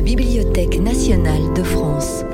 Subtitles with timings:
[0.00, 2.24] la Bibliothèque nationale de France.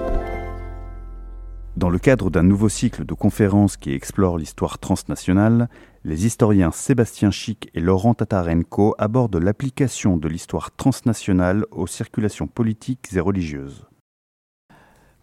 [1.77, 5.69] Dans le cadre d'un nouveau cycle de conférences qui explore l'histoire transnationale,
[6.05, 13.09] les historiens Sébastien Chic et Laurent Tatarenko abordent l'application de l'histoire transnationale aux circulations politiques
[13.17, 13.85] et religieuses.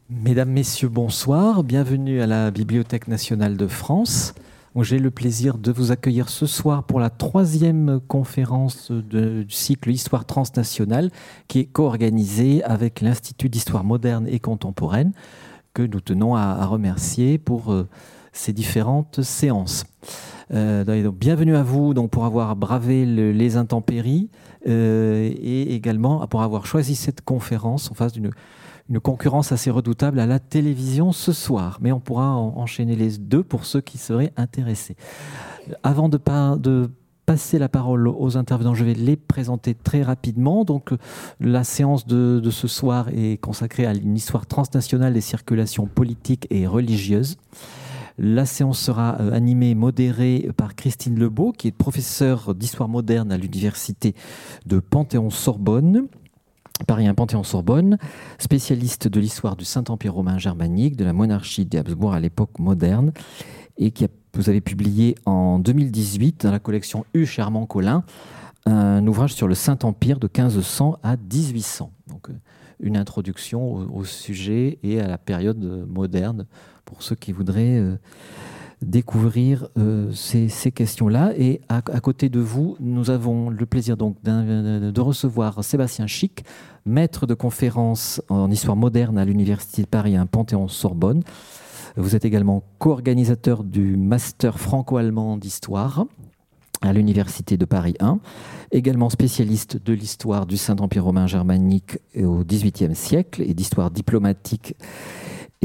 [0.10, 1.64] Mesdames, Messieurs, bonsoir.
[1.64, 4.36] Bienvenue à la Bibliothèque nationale de France.
[4.82, 10.26] J'ai le plaisir de vous accueillir ce soir pour la troisième conférence du cycle Histoire
[10.26, 11.12] transnationale
[11.48, 15.12] qui est co-organisée avec l'Institut d'histoire moderne et contemporaine
[15.76, 17.88] que nous tenons à, remercier pour euh,
[18.32, 19.86] ces différentes séances.
[20.52, 24.30] Euh, bienvenue à vous donc, pour avoir bravé les intempéries
[24.68, 28.32] euh, et également pour avoir choisi cette conférence en face d'une
[28.90, 31.80] une concurrence assez redoutable à la télévision ce soir.
[31.82, 34.96] Mais on pourra enchaîner les deux pour ceux qui seraient intéressés.
[35.84, 36.20] Avant de,
[36.58, 36.92] de
[37.26, 38.76] passer la parole aux intervenants.
[38.76, 40.66] Je vais les présenter très rapidement.
[40.66, 40.92] Donc,
[41.40, 46.68] la séance de, ce soir est consacrée à une histoire transnationale des circulations politiques et
[46.68, 47.38] religieuses.
[48.20, 53.32] La séance sera euh, animée et modérée par Christine Lebeau, qui est professeure d'histoire moderne
[53.32, 54.14] à l'université
[54.68, 56.08] de Panthéon-Sorbonne.
[56.88, 57.98] Paris 1 Panthéon-Sorbonne,
[58.40, 63.14] spécialiste de l'histoire du Saint-Empire romain germanique, de la monarchie des Habsbourg à l'époque moderne,
[63.78, 68.04] et qui vous avez publié en 2018 dans la collection U Charmant Colin
[68.66, 71.92] un ouvrage sur le Saint-Empire de 1500 à 1800.
[72.08, 72.34] Donc euh,
[72.80, 76.46] une introduction au, sujet et à la période moderne
[76.86, 77.98] pour ceux qui voudraient euh,
[78.84, 81.34] découvrir euh, ces, questions-là.
[81.38, 86.44] Et à, côté de vous, nous avons le plaisir donc de recevoir Sébastien Chic,
[86.86, 91.24] maître de conférence en histoire moderne à l'Université de Paris, un Panthéon-Sorbonne.
[91.96, 96.06] Vous êtes également co-organisateur du Master franco-allemand d'histoire
[96.82, 98.20] à l'Université de Paris 1,
[98.72, 104.76] également spécialiste de l'histoire du Saint-Empire romain germanique au XVIIIe siècle et d'histoire diplomatique.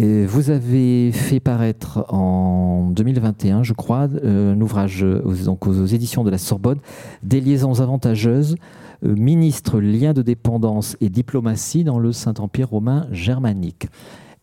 [0.04, 5.04] Vous avez fait paraître en 2021, je crois, euh, un ouvrage
[5.44, 6.78] donc aux éditions de la Sorbonne,
[7.22, 8.56] Des liaisons avantageuses,
[9.04, 13.88] euh, ministre, liens de dépendance et diplomatie dans le Saint-Empire romain germanique.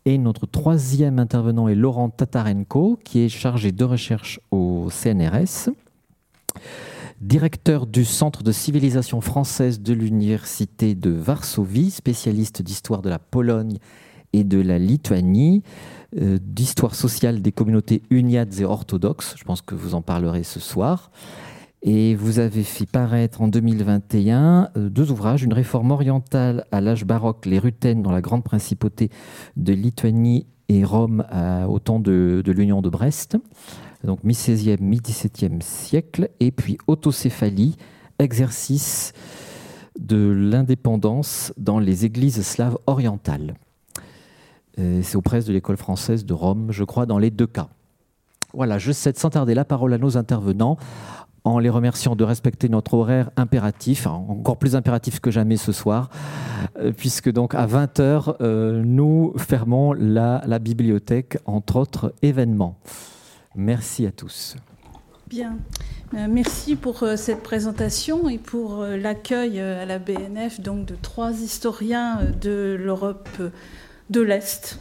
[0.04, 5.70] Et notre troisième intervenant est Laurent Tatarenko, qui est chargé de recherche au CNRS,
[7.20, 13.78] directeur du Centre de civilisation française de l'Université de Varsovie, spécialiste d'histoire de la Pologne
[14.36, 15.62] et de la Lituanie,
[16.20, 19.34] euh, d'histoire sociale des communautés uniates et orthodoxes.
[19.38, 21.10] Je pense que vous en parlerez ce soir.
[21.82, 27.04] Et vous avez fait paraître en 2021 euh, deux ouvrages, une réforme orientale à l'âge
[27.04, 29.10] baroque, les Rutènes dans la grande principauté
[29.56, 31.24] de Lituanie et Rome
[31.68, 33.36] au temps de, l'Union de Brest,
[34.02, 37.76] donc mi-16e, mi-17e siècle, et puis autocéphalie,
[38.18, 39.12] exercice
[39.96, 43.54] de l'indépendance dans les églises slaves orientales.
[44.78, 47.68] Euh, c'est aux presses de l'école française de Rome, je crois, dans les deux cas.
[48.52, 50.76] Voilà, je cède sans tarder la parole à nos intervenants
[51.44, 56.10] en les remerciant de respecter notre horaire impératif, encore plus impératif que jamais ce soir,
[56.78, 62.78] euh, puisque donc à 20h, euh, nous fermons la, la, bibliothèque, entre autres événements.
[63.54, 64.56] Merci à tous.
[65.28, 65.56] Bien.
[66.12, 72.76] Merci pour cette présentation et pour l'accueil à la BNF donc de trois historiens de
[72.78, 73.28] l'Europe
[74.10, 74.78] de l'Est.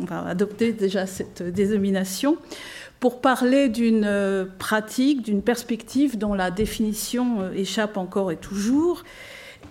[0.00, 2.36] On va adopter déjà cette dénomination
[3.00, 9.04] pour parler d'une euh, pratique, d'une perspective dont la définition euh, échappe encore et toujours.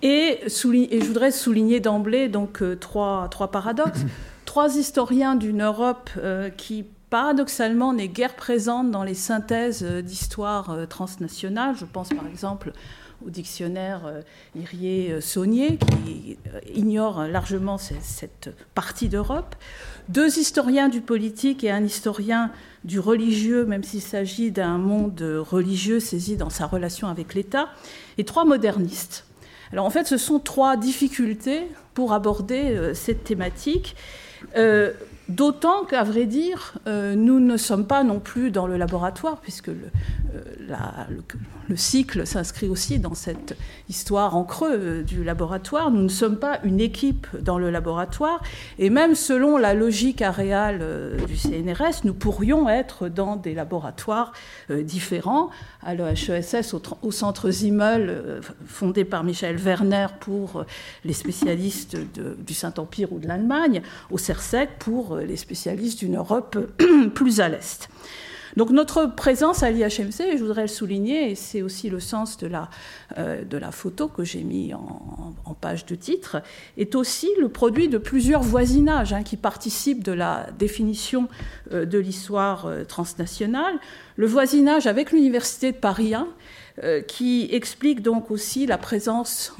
[0.02, 4.02] Et, je voudrais souligner d'emblée donc euh, trois, trois, paradoxes.
[4.46, 6.10] trois historiens d'une Europe
[6.56, 11.76] qui paradoxalement n'est guère présente dans les synthèses d'histoire transnationale.
[11.78, 12.72] Je pense par exemple
[13.26, 14.02] au dictionnaire
[14.56, 16.38] Irier-Saunier qui
[16.74, 19.56] ignore largement cette partie d'Europe.
[20.10, 22.52] Deux historiens du politique et un historien
[22.84, 27.70] du religieux, même s'il s'agit d'un monde religieux saisi dans sa relation avec l'État,
[28.18, 29.26] et trois modernistes.
[29.72, 33.96] Alors en fait, ce sont trois difficultés pour aborder euh, cette thématique.
[34.56, 34.94] Euh,
[35.28, 39.68] D'autant qu'à vrai dire, euh, nous ne sommes pas non plus dans le laboratoire, puisque
[39.68, 39.90] le,
[40.36, 41.16] euh,
[41.65, 43.58] le, cycle s'inscrit aussi dans cette
[43.90, 45.92] histoire en creux euh, du laboratoire.
[45.92, 48.42] Nous ne sommes pas une équipe dans le laboratoire,
[48.78, 50.84] et même selon la logique aréale
[51.28, 54.34] du CNRS, nous pourrions être dans des laboratoires
[54.70, 55.50] différents,
[55.82, 60.66] à l'EHESS, au, au, centre Zimmel, fondé par Michel Werner pour
[61.04, 63.82] les spécialistes du Saint-Empire ou de l'Allemagne,
[64.12, 66.58] au CERSEC pour les spécialistes d'une Europe
[67.14, 67.90] plus à l'Est.
[68.56, 72.48] Donc notre présence à l'IHMC, je voudrais le souligner, et c'est aussi le sens de
[72.48, 72.70] la,
[73.18, 76.42] euh, photo que j'ai mis en, page de titre,
[76.78, 81.28] est aussi le produit de plusieurs voisinages hein, qui participent de la définition
[81.72, 83.76] euh, de l'histoire euh, transnationale.
[84.16, 86.28] Le voisinage avec l'Université de Paris 1,
[87.08, 89.56] qui explique donc aussi la présence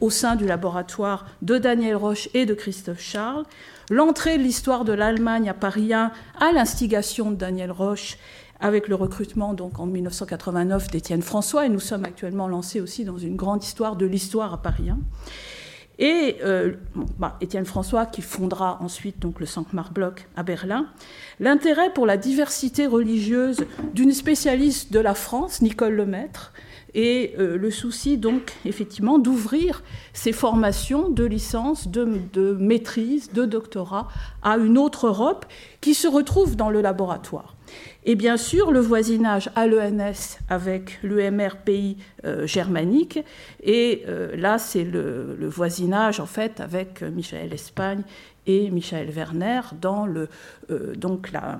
[0.00, 3.44] au, sein du laboratoire de Daniel Roche et de Christophe Charles,
[3.90, 8.18] l'entrée de l'histoire de l'Allemagne à Paris 1 à l'instigation de Daniel Roche
[8.60, 13.18] avec le recrutement donc en 1989 d'Étienne François, et nous sommes actuellement lancés aussi dans
[13.18, 14.98] une grande histoire de l'histoire à Paris 1.
[16.00, 16.74] Et euh,
[17.18, 20.86] bah, Étienne François qui fondera ensuite donc le Centre Bloch à Berlin.
[21.40, 23.64] L'intérêt pour la diversité religieuse
[23.94, 26.52] d'une spécialiste de la France, Nicole Lemaître,
[26.94, 29.82] et euh, le souci donc effectivement d'ouvrir
[30.12, 34.08] ces formations de licence, de, maîtrise, de doctorat
[34.42, 35.46] à une autre Europe
[35.80, 37.54] qui se retrouve dans le laboratoire.
[38.04, 43.18] Et bien sûr, le voisinage à l'ENS avec l'UMR pays euh, germanique.
[43.62, 48.02] Et euh, là, c'est le, voisinage, en fait, avec Michel Espagne
[48.46, 50.28] et Michel Werner dans le,
[50.96, 51.58] donc la,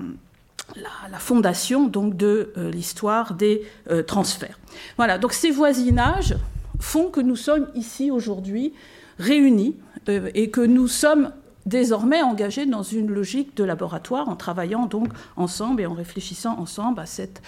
[0.77, 4.59] la, fondation donc de euh, l'histoire des euh, transferts.
[4.97, 6.37] Voilà, donc ces voisinages
[6.79, 8.73] font que nous sommes ici aujourd'hui
[9.19, 9.77] réunis
[10.09, 11.33] euh, et que nous sommes
[11.67, 17.01] désormais engagés dans une logique de laboratoire en travaillant donc ensemble et en réfléchissant ensemble
[17.01, 17.43] à cet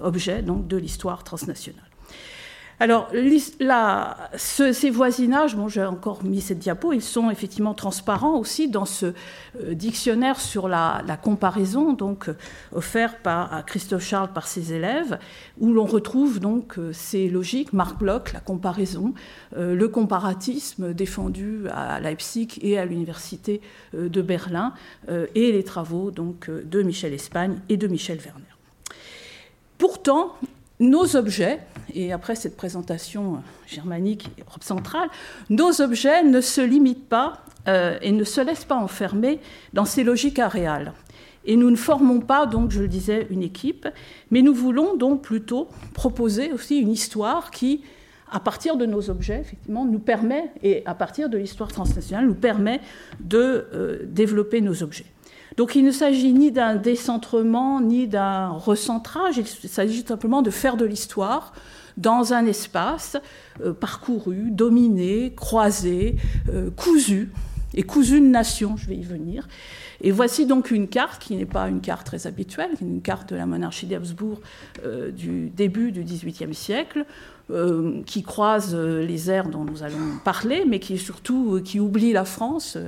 [0.00, 1.84] objet donc de l'histoire transnationale.
[2.82, 3.10] Alors,
[4.36, 9.12] ces voisinages, bon, j'ai encore mis cette diapo, ils sont effectivement transparents aussi dans ce
[9.60, 12.36] euh, dictionnaire sur la, comparaison, donc euh,
[12.72, 15.18] offert par à Christophe Charles par ses élèves,
[15.58, 19.12] où l'on retrouve donc euh, ces logiques, Marc Bloch, la comparaison,
[19.56, 23.60] le comparatisme défendu à Leipzig et à l'université
[23.92, 24.72] de Berlin,
[25.08, 28.44] et les travaux donc de Michel Espagne et de Michel Werner.
[29.76, 30.36] Pourtant,
[30.78, 31.60] nos objets,
[31.94, 35.08] et après cette présentation euh, germanique et Europe centrale,
[35.48, 39.38] nos objets ne se limitent pas euh, et ne se laissent pas enfermer
[39.72, 40.92] dans ces logiques aréales.
[41.44, 43.88] Et nous ne formons pas, donc, je le disais, une équipe,
[44.30, 47.82] mais nous voulons donc plutôt proposer aussi une histoire qui,
[48.30, 52.34] à partir de nos objets, effectivement, nous permet, et à partir de l'histoire transnationale, nous
[52.34, 52.80] permet
[53.20, 55.06] de euh, développer nos objets.
[55.56, 60.76] Donc il ne s'agit ni d'un décentrement, ni d'un recentrage, il s'agit simplement de faire
[60.76, 61.52] de l'histoire
[61.96, 63.16] dans un espace
[63.64, 66.16] euh, parcouru, dominé, croisé,
[66.48, 67.30] euh, cousu,
[67.74, 69.46] et cousu de nation, je vais y venir.
[70.00, 73.36] Et voici donc une carte qui n'est pas une carte très habituelle, une carte de
[73.36, 74.40] la monarchie d'Habsbourg
[74.84, 77.04] euh, du début du XVIIIe siècle,
[77.50, 81.80] euh, qui croise euh, les airs dont nous allons parler, mais qui surtout euh, qui
[81.80, 82.78] oublie la France,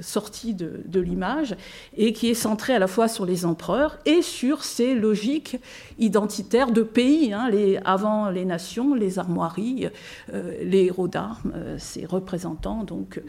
[0.00, 1.56] sortie de, l'image,
[1.96, 5.58] et qui est centré à la fois sur les empereurs et sur ces logiques
[5.98, 7.48] identitaires de pays, hein,
[7.84, 9.88] avant les nations, les armoiries,
[10.32, 13.22] les héros d'armes, ces représentants donc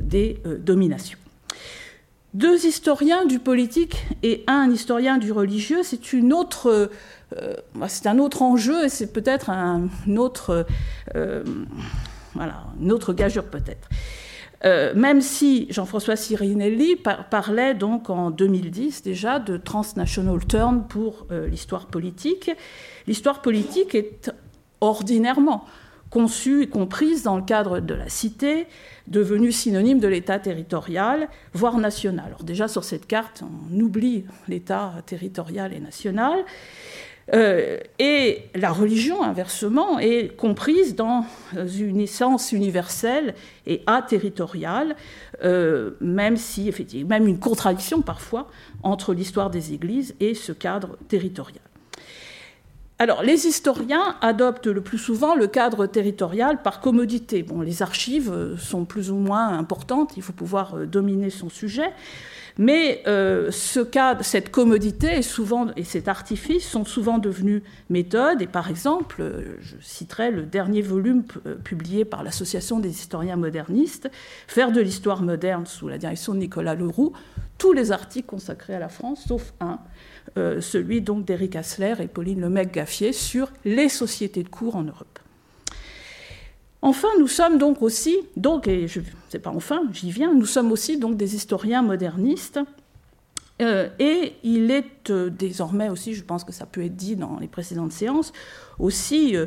[0.00, 1.18] des dominations.
[2.34, 6.90] Deux historiens du politique et un historien du religieux, c'est une autre
[7.88, 10.66] c'est un autre enjeu et c'est peut-être un autre,
[11.14, 11.44] euh,
[12.34, 13.88] voilà, une autre gageure peut-être.
[14.64, 16.96] Euh, même si Jean-François Sirinelli
[17.30, 22.50] parlait donc en 2010 déjà de transnational turn pour l'histoire politique,
[23.06, 24.32] l'histoire politique est
[24.80, 25.66] ordinairement
[26.10, 28.66] conçue et comprise dans le cadre de la cité,
[29.06, 32.26] devenue synonyme de l'État territorial, voire national.
[32.26, 36.44] Alors déjà sur cette carte, on oublie l'État territorial et national.
[37.34, 41.24] Euh, et la religion, inversement, est comprise dans
[41.56, 43.34] une essence universelle
[43.66, 44.94] et aterritoriale,
[45.42, 48.48] euh, même si, effectivement, même une contradiction parfois
[48.82, 51.60] entre l'histoire des églises et ce cadre territorial.
[52.98, 57.42] Alors, les historiens adoptent le plus souvent le cadre territorial par commodité.
[57.42, 61.92] Bon, les archives sont plus ou moins importantes, il faut pouvoir euh, dominer son sujet.
[62.58, 68.40] Mais euh, ce cas, cette commodité et cet artifice sont souvent devenus méthodes.
[68.40, 73.36] Et par exemple, euh, je citerai le dernier volume euh, publié par l'Association des historiens
[73.36, 74.10] modernistes,
[74.46, 77.12] Faire de l'histoire moderne sous la direction de Nicolas Leroux,
[77.58, 79.78] tous les articles consacrés à la France, sauf un,
[80.34, 85.18] celui donc d'Éric Assler et Pauline Lemecq-Gaffier sur les sociétés de cours en Europe.
[86.82, 90.70] Enfin, nous sommes donc aussi, donc, et je sais pas enfin, j'y viens, nous sommes
[90.70, 92.60] aussi des historiens modernistes.
[93.62, 97.38] Euh, et il est euh, désormais aussi, je pense que ça peut être dit dans
[97.40, 98.32] les précédentes séances,
[98.78, 99.46] aussi euh,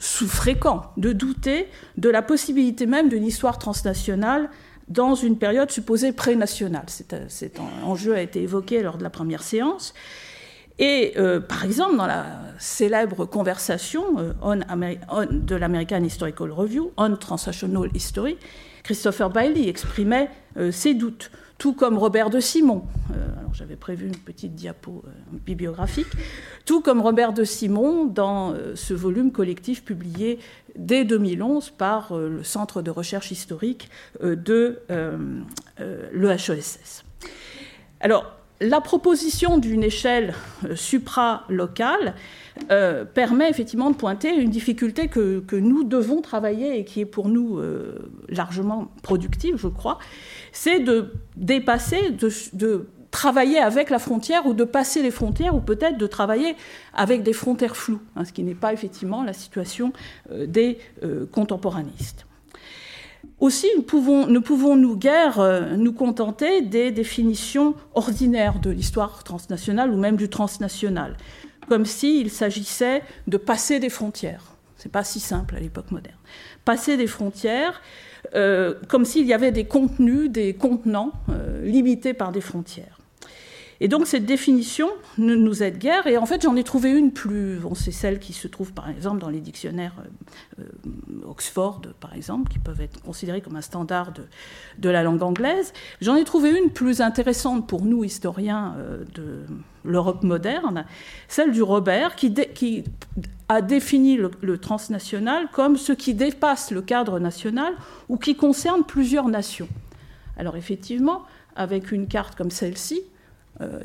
[0.00, 4.50] sous fréquent de douter de la possibilité même d'une histoire transnationale
[4.88, 6.86] dans une période supposée pré-nationale.
[7.28, 9.94] Cet enjeu a été évoqué lors de la première séance.
[10.78, 12.26] Et euh, par exemple, dans la
[12.58, 14.56] célèbre conversation euh, on,
[15.30, 18.36] de l'American Historical Review, On Transnational History,
[18.82, 20.28] Christopher Bailey exprimait
[20.58, 22.84] euh, ses doutes, tout comme Robert de Simon.
[23.10, 26.06] alors j'avais prévu une petite diapo bibliographique,
[26.64, 30.38] tout comme Robert de Simon dans ce volume collectif publié
[30.76, 33.88] dès 2011 par le Centre de recherche historique
[34.22, 34.80] de
[36.12, 37.04] l'EHESS.
[38.00, 40.34] Alors, la proposition d'une échelle
[40.64, 42.14] euh, supra-locale
[42.70, 47.28] euh, permet effectivement de pointer une difficulté que, nous devons travailler et qui est pour
[47.28, 49.98] nous euh, largement productive, je crois,
[50.56, 55.96] c'est de dépasser, de, travailler avec la frontière ou de passer les frontières ou peut-être
[55.96, 56.54] de travailler
[56.92, 59.92] avec des frontières floues, hein, ce qui n'est pas effectivement la situation
[60.32, 60.78] des
[61.32, 62.26] contemporanistes.
[63.38, 70.16] Aussi, ne pouvons-nous guère euh, nous contenter des définitions ordinaires de l'histoire transnationale ou même
[70.16, 71.16] du transnational,
[71.68, 74.56] comme s'il s'agissait de passer des frontières.
[74.78, 76.16] Ce n'est pas si simple à l'époque moderne.
[76.64, 78.05] Passer des frontières, euh,
[78.88, 82.95] comme s'il y avait des contenus, des contenants euh, limités par des frontières.
[83.80, 86.06] Et donc cette définition ne nous aide guère.
[86.06, 87.58] Et en fait, j'en ai trouvé une plus.
[87.58, 89.94] Bon, c'est celle qui se trouve par exemple dans les dictionnaires
[90.58, 94.12] euh, euh, Oxford, par exemple, qui peuvent être considérés comme un standard
[94.78, 95.72] de, la langue anglaise.
[96.00, 99.44] J'en ai trouvé une plus intéressante pour nous, historiens euh, de
[99.84, 100.84] l'Europe moderne,
[101.28, 102.84] celle du Robert, qui,
[103.48, 107.74] a défini le transnational comme ce qui dépasse le cadre national
[108.08, 109.68] ou qui concerne plusieurs nations.
[110.36, 111.22] Alors effectivement,
[111.54, 113.02] avec une carte comme celle-ci,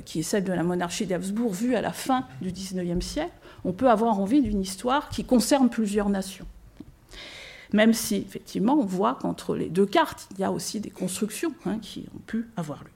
[0.05, 3.31] qui est celle de la monarchie d'Habsbourg vue à la fin du XIXe siècle,
[3.63, 6.45] on peut avoir envie d'une histoire qui concerne plusieurs nations.
[7.73, 11.53] Même si, effectivement, on voit qu'entre les deux cartes, il y a aussi des constructions
[11.65, 12.89] hein, qui ont pu avoir lieu.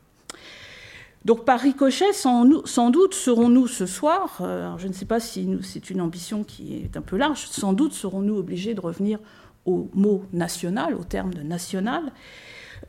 [1.24, 5.90] Donc par ricochet, sans, doute serons-nous ce soir, euh, je ne sais pas si c'est
[5.90, 9.18] une ambition qui est un peu large, sans doute serons-nous obligés de revenir
[9.66, 12.12] au mot national, au terme de national,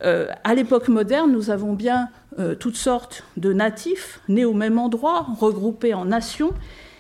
[0.03, 4.79] euh, à l'époque moderne, nous avons bien euh, toutes sortes de natifs nés au même
[4.79, 6.53] endroit, regroupés en nations,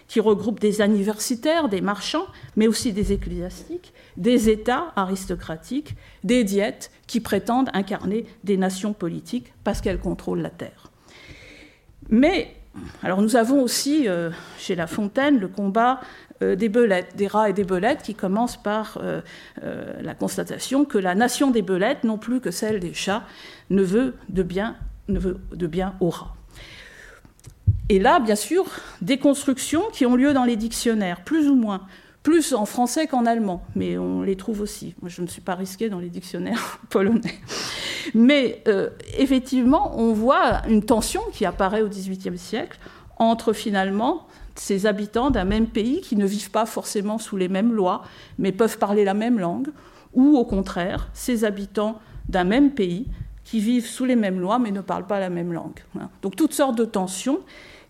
[0.08, 6.90] qui regroupent des universitaires, des marchands, mais aussi des ecclésiastiques, des États aristocratiques, des diètes
[7.06, 10.90] qui prétendent incarner des nations politiques parce qu'elles contrôlent la terre.
[12.08, 12.54] Mais
[13.02, 16.00] alors nous avons aussi euh, chez La Fontaine le combat
[16.42, 19.20] euh, des belettes, des rats et des belettes, qui commencent par euh,
[20.00, 23.22] la constatation que la nation des belettes, non plus que celle des chats,
[23.70, 24.76] ne veut de bien,
[25.08, 26.34] ne veut de bien aux rats.
[27.88, 28.66] Et là, bien sûr,
[29.00, 31.82] des constructions qui ont lieu dans les dictionnaires, plus ou moins,
[32.26, 34.96] plus en français qu'en allemand, mais on les trouve aussi.
[35.00, 37.38] Moi, je ne suis pas risquée dans les dictionnaires polonais.
[38.16, 38.64] Mais
[39.16, 42.80] effectivement, on voit une tension qui apparaît au XVIIIe siècle
[43.18, 47.72] entre finalement ces habitants d'un même pays qui ne vivent pas forcément sous les mêmes
[47.72, 48.02] lois,
[48.38, 49.68] mais peuvent parler la même langue,
[50.12, 53.06] ou au contraire, ces habitants d'un même pays
[53.44, 55.78] qui vivent sous les mêmes lois, mais ne parlent pas la même langue.
[56.22, 57.38] Donc toutes sortes de tensions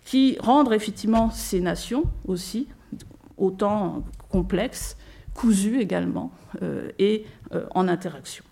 [0.05, 2.67] qui rendent effectivement ces nations aussi
[3.37, 4.97] autant complexes,
[5.33, 6.31] cousues également,
[6.61, 8.43] euh, et euh, en interaction.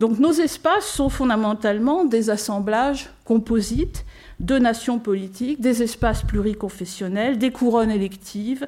[0.00, 4.06] Donc nos espaces sont fondamentalement des assemblages composites
[4.40, 8.66] de nations politiques, des espaces pluriconfessionnels, des couronnes électives,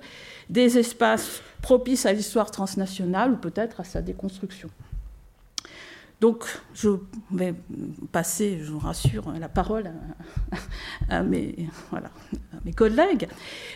[0.50, 4.68] des espaces propices à l'histoire transnationale ou peut-être à sa déconstruction.
[6.22, 6.88] Donc, je
[7.32, 7.52] vais
[8.12, 9.90] passer, je vous rassure, la parole
[11.10, 11.66] à, mes,
[12.76, 13.26] collègues.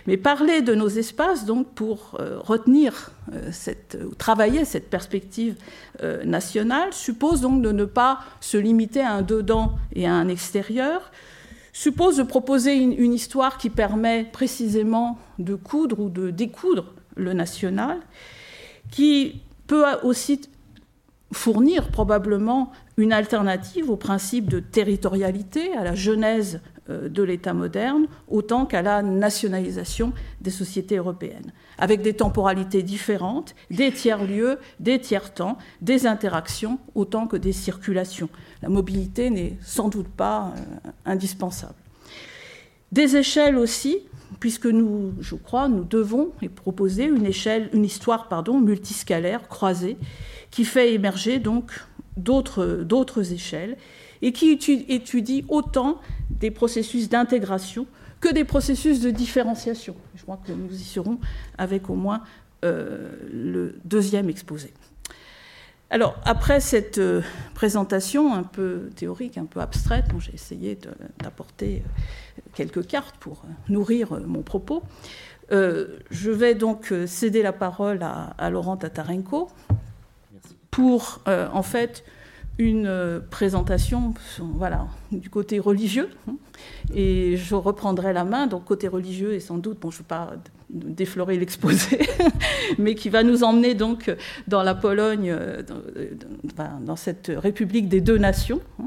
[0.07, 5.57] Mais parler de nos espaces, donc, pour euh, retenir, euh, cette, travailler cette perspective
[6.05, 10.29] euh, nationale, suppose donc de ne pas se limiter à un dedans et à un
[10.29, 11.11] extérieur,
[11.73, 17.99] suppose de proposer une, histoire qui permet précisément de coudre ou de découdre le national,
[18.93, 20.43] qui peut aussi
[21.33, 28.07] fournir probablement une alternative au principe de territorialité, à la genèse euh, de l'État moderne,
[28.29, 35.59] autant qu'à la nationalisation des sociétés européennes, avec des temporalités différentes, des tiers-lieux, des tiers-temps,
[35.81, 38.29] des interactions, autant que des circulations.
[38.63, 41.75] La mobilité n'est sans doute pas euh, indispensable.
[42.93, 43.99] Des échelles aussi,
[44.41, 49.97] puisque nous, je crois, nous devons proposer une, échelle, une histoire pardon, multiscalaire, croisée,
[50.51, 51.71] qui fait émerger donc
[52.17, 53.77] d'autres échelles
[54.23, 54.51] et qui
[54.89, 57.87] étudie autant des processus d'intégration
[58.21, 59.95] que des processus de différenciation.
[60.15, 61.19] Je crois que nous y serons
[61.59, 62.23] avec au moins
[62.65, 64.73] euh, le deuxième exposé.
[65.91, 67.23] Alors, après cette euh,
[67.55, 70.77] présentation un peu théorique, un peu abstraite, j'ai essayé
[71.19, 71.89] d'apporter euh,
[72.57, 74.83] quelques cartes pour nourrir mon propos.
[75.51, 79.49] je vais donc céder la parole à, Laurent Tatarenko
[80.71, 82.03] pour, en fait,
[82.59, 86.09] une présentation voilà, du côté religieux.
[86.95, 90.09] Et je reprendrai la main, donc côté religieux, et sans doute, bon, je ne veux
[90.09, 90.33] pas
[90.71, 92.01] déflorer l'exposé,
[92.79, 94.15] mais qui va nous emmener donc
[94.49, 95.63] dans la Pologne, euh,
[96.81, 98.87] dans, cette République des deux nations, hein,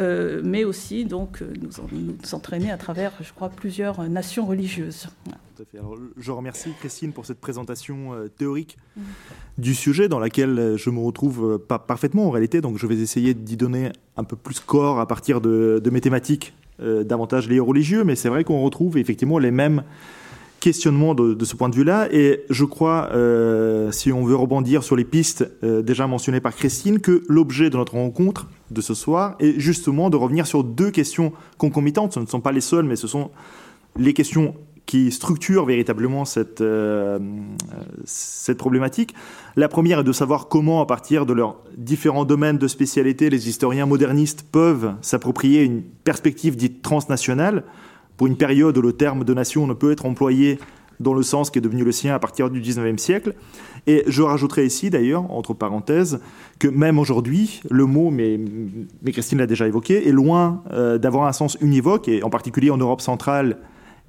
[0.00, 5.08] euh, mais aussi donc nous, nous, entraîner à travers, je crois, plusieurs nations religieuses.
[5.56, 5.78] Tout à fait.
[6.16, 8.78] je remercie Christine pour cette présentation euh, théorique
[9.58, 13.34] du sujet dans laquelle je me retrouve pas parfaitement en réalité, donc je vais essayer
[13.34, 18.02] d'y donner un peu plus corps à partir de, mes thématiques davantage liées aux religieux,
[18.02, 19.82] mais c'est vrai qu'on retrouve effectivement les mêmes
[20.62, 22.08] questionnement de, ce point de vue-là.
[22.12, 26.54] Et je crois, euh, si on veut rebondir sur les pistes euh, déjà mentionnées par
[26.54, 30.92] Christine, que l'objet de notre rencontre de ce soir est justement de revenir sur deux
[30.92, 32.12] questions concomitantes.
[32.12, 33.32] Ce ne sont pas les seules, mais ce sont
[33.98, 34.54] les questions
[34.86, 37.18] qui structurent véritablement cette, euh,
[38.04, 39.14] cette problématique.
[39.56, 43.48] La première est de savoir comment, à partir de leurs différents domaines de spécialité, les
[43.48, 47.64] historiens modernistes peuvent s'approprier une perspective dite transnationale
[48.16, 50.58] pour une période où le terme de nation ne peut être employé
[51.00, 53.34] dans le sens qui est devenu le sien à partir du 19e siècle.
[53.86, 56.20] Et je rajouterai ici, d'ailleurs, entre parenthèses,
[56.58, 58.38] que même aujourd'hui, le mot, mais,
[59.02, 62.70] mais Christine l'a déjà évoqué, est loin euh, d'avoir un sens univoque, et en particulier
[62.70, 63.58] en Europe centrale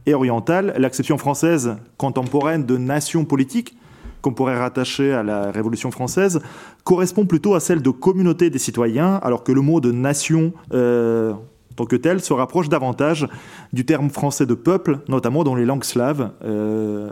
[0.05, 0.73] et orientale.
[0.77, 3.75] L'acception française contemporaine de nation politique,
[4.21, 6.41] qu'on pourrait rattacher à la Révolution française,
[6.83, 11.33] correspond plutôt à celle de communauté des citoyens, alors que le mot de nation, euh,
[11.75, 13.27] tant que tel, se rapproche davantage
[13.73, 17.11] du terme français de peuple, notamment dans les langues slaves euh,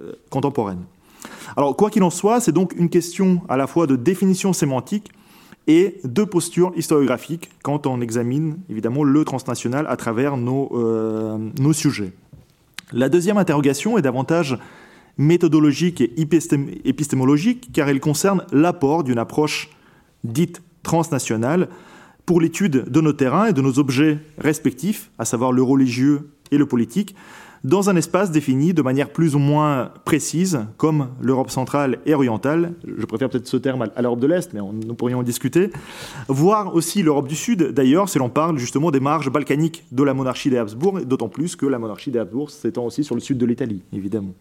[0.00, 0.84] euh, contemporaines.
[1.56, 5.12] Alors, quoi qu'il en soit, c'est donc une question à la fois de définition sémantique
[5.66, 11.72] et de posture historiographique quand on examine évidemment le transnational à travers nos, euh, nos
[11.72, 12.12] sujets.
[12.92, 14.58] La deuxième interrogation est davantage
[15.18, 16.12] méthodologique et
[16.84, 19.70] épistémologique car elle concerne l'apport d'une approche
[20.24, 21.68] dite transnationale
[22.26, 26.58] pour l'étude de nos terrains et de nos objets respectifs, à savoir le religieux et
[26.58, 27.14] le politique,
[27.64, 32.74] dans un espace défini de manière plus ou moins précise, comme l'Europe centrale et orientale,
[32.84, 35.70] je préfère peut-être ce terme à l'Europe de l'Est, mais nous pourrions en discuter,
[36.28, 40.14] voire aussi l'Europe du Sud, d'ailleurs, si l'on parle justement des marges balkaniques de la
[40.14, 43.38] monarchie des Habsbourg, d'autant plus que la monarchie des Habsbourg s'étend aussi sur le sud
[43.38, 44.34] de l'Italie, évidemment.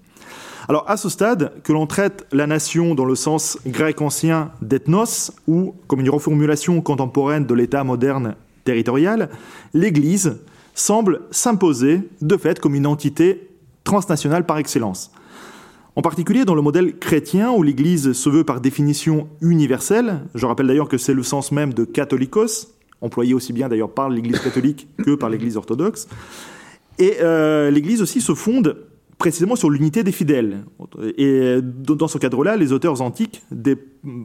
[0.67, 5.31] Alors à ce stade, que l'on traite la nation dans le sens grec ancien d'ethnos,
[5.47, 9.29] ou comme une reformulation contemporaine de l'État moderne territorial,
[9.73, 10.39] l'Église
[10.73, 13.49] semble s'imposer de fait comme une entité
[13.84, 15.12] transnationale par excellence.
[15.95, 20.67] En particulier dans le modèle chrétien où l'Église se veut par définition universelle, je rappelle
[20.67, 22.69] d'ailleurs que c'est le sens même de catholicos,
[23.01, 26.07] employé aussi bien d'ailleurs par l'Église catholique que par l'Église orthodoxe,
[26.97, 28.77] et euh, l'Église aussi se fonde
[29.17, 30.63] précisément sur l'unité des fidèles.
[31.17, 33.77] Et dans ce cadre-là, les auteurs antiques des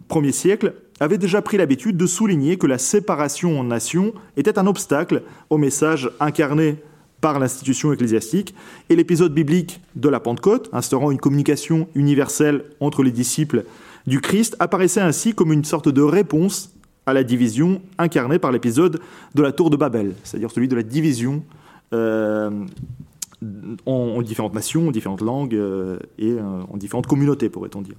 [0.09, 4.67] premiers siècles avaient déjà pris l'habitude de souligner que la séparation en nations était un
[4.67, 6.77] obstacle au message incarné
[7.21, 8.55] par l'institution ecclésiastique,
[8.89, 13.65] et l'épisode biblique de la Pentecôte, instaurant une communication universelle entre les disciples
[14.07, 16.73] du Christ, apparaissait ainsi comme une sorte de réponse
[17.07, 19.01] à la division incarnée par l'épisode
[19.35, 21.43] de la tour de Babel, c'est-à-dire celui de la division
[21.95, 22.51] euh,
[23.87, 27.97] en, différentes nations, en différentes langues euh, et euh, en différentes communautés, pourrait-on dire.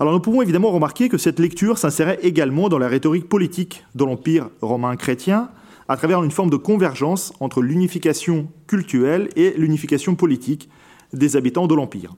[0.00, 4.04] Alors nous pouvons évidemment remarquer que cette lecture s'insérait également dans la rhétorique politique de
[4.04, 5.50] l'Empire romain chrétien,
[5.88, 10.68] à travers une forme de convergence entre l'unification cultuelle et l'unification politique
[11.12, 12.14] des habitants de l'Empire.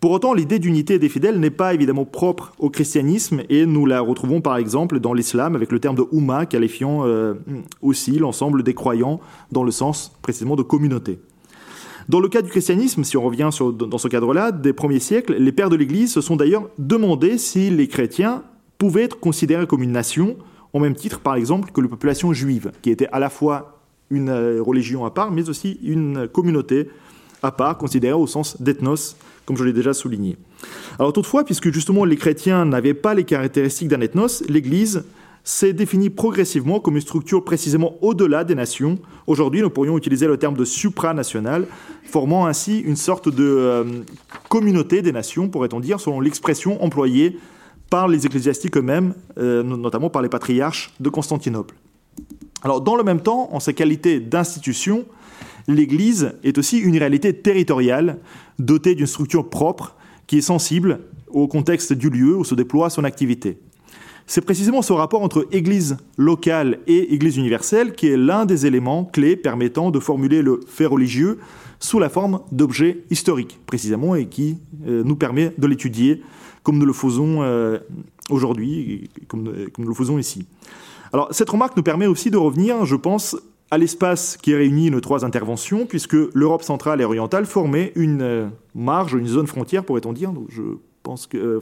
[0.00, 4.00] Pour autant, l'idée d'unité des fidèles n'est pas évidemment propre au christianisme et nous la
[4.00, 7.34] retrouvons par exemple dans l'islam avec le terme de Ummah qualifiant euh,
[7.82, 9.20] aussi l'ensemble des croyants
[9.52, 11.18] dans le sens précisément de communauté.
[12.10, 15.52] Dans le cas du christianisme, si on revient dans ce cadre-là, des premiers siècles, les
[15.52, 18.42] pères de l'Église se sont d'ailleurs demandé si les chrétiens
[18.78, 20.36] pouvaient être considérés comme une nation,
[20.72, 23.78] au même titre par exemple que la population juive, qui était à la fois
[24.10, 26.90] une euh, religion à part, mais aussi une communauté
[27.44, 29.14] à part, considérée au sens d'ethnos,
[29.46, 30.36] comme je l'ai déjà souligné.
[30.98, 35.04] Alors toutefois, puisque justement les chrétiens n'avaient pas les caractéristiques d'un ethnos, l'Église
[35.50, 39.00] s'est défini progressivement comme une structure précisément au-delà des nations.
[39.26, 41.66] Aujourd'hui, nous pourrions utiliser le terme de supranational,
[42.04, 43.84] formant ainsi une sorte de euh,
[44.48, 47.36] communauté des nations, pourrait-on dire, selon l'expression employée
[47.90, 51.74] par les ecclésiastiques eux-mêmes, euh, notamment par les patriarches de Constantinople.
[52.62, 55.04] Alors, dans le même temps, en sa qualité d'institution,
[55.66, 58.18] l'Église est aussi une réalité territoriale,
[58.60, 59.96] dotée d'une structure propre,
[60.28, 63.58] qui est sensible au contexte du lieu où se déploie son activité.
[64.30, 69.04] C'est précisément ce rapport entre Église locale et Église universelle qui est l'un des éléments
[69.04, 71.40] clés permettant de formuler le fait religieux
[71.80, 76.22] sous la forme d'objets historiques, précisément, et qui euh, nous permet de l'étudier
[76.62, 77.80] comme nous le faisons euh,
[78.28, 80.46] aujourd'hui, comme, comme, nous le faisons ici.
[81.12, 83.36] Alors, cette remarque nous permet aussi de revenir, je pense,
[83.72, 88.46] à l'espace qui réunit nos trois interventions, puisque l'Europe centrale et orientale formait une euh,
[88.76, 90.32] marge, une zone frontière, pourrait-on dire.
[90.50, 90.62] Je
[91.02, 91.58] pense que,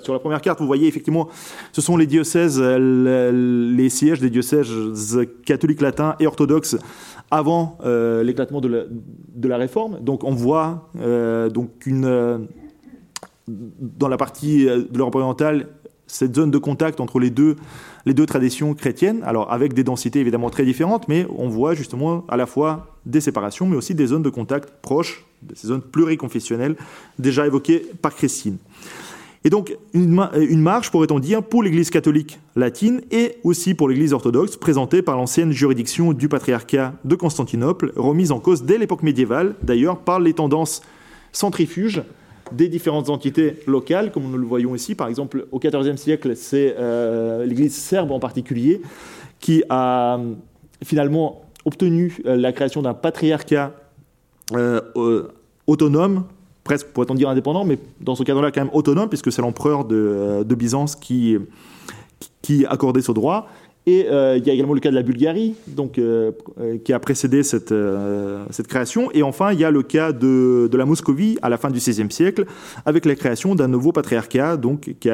[0.00, 1.28] sur la première carte, vous voyez effectivement,
[1.72, 6.76] ce sont les diocèses, les sièges des diocèses catholiques latins et orthodoxes
[7.30, 8.86] avant euh, l'éclatement de
[9.48, 9.98] la, réforme.
[10.00, 11.50] Donc on voit euh,
[11.88, 12.38] euh,
[13.48, 15.68] dans la partie de l'Europe orientale
[16.06, 17.56] cette zone de contact entre les deux,
[18.04, 22.24] les deux traditions chrétiennes, alors avec des densités évidemment très différentes, mais on voit justement
[22.28, 26.76] à la fois des séparations, mais aussi des zones de contact proches, ces zones pluriconfessionnelles
[27.18, 28.58] déjà évoquées par Christine.
[29.44, 34.56] Et donc une, marche, pourrait-on dire, pour l'Église catholique latine et aussi pour l'Église orthodoxe,
[34.56, 39.98] présentée par l'ancienne juridiction du patriarcat de Constantinople, remise en cause dès l'époque médiévale, d'ailleurs
[39.98, 40.82] par les tendances
[41.30, 42.02] centrifuges
[42.52, 44.94] des différentes entités locales, comme nous le voyons ici.
[44.94, 48.80] Par exemple, au XIVe siècle, c'est euh, l'Église serbe en particulier
[49.40, 50.18] qui a
[50.84, 53.72] finalement obtenu euh, la création d'un patriarcat
[54.54, 55.28] euh,
[55.66, 56.24] autonome
[56.66, 59.96] presque, pourrait-on dire, indépendant, mais dans ce cadre-là, quand même autonome, puisque c'est l'empereur de,
[59.96, 61.38] euh, Byzance qui,
[62.42, 63.48] qui accordait ce droit.
[63.88, 66.32] Et euh, il y a également le cas de la Bulgarie, donc, euh,
[66.84, 67.72] qui a précédé cette,
[68.66, 69.12] création.
[69.12, 72.10] Et enfin, il y a le cas de, la Moscovie à la fin du XVIe
[72.10, 72.46] siècle,
[72.84, 75.08] avec la création d'un nouveau patriarcat donc, qui,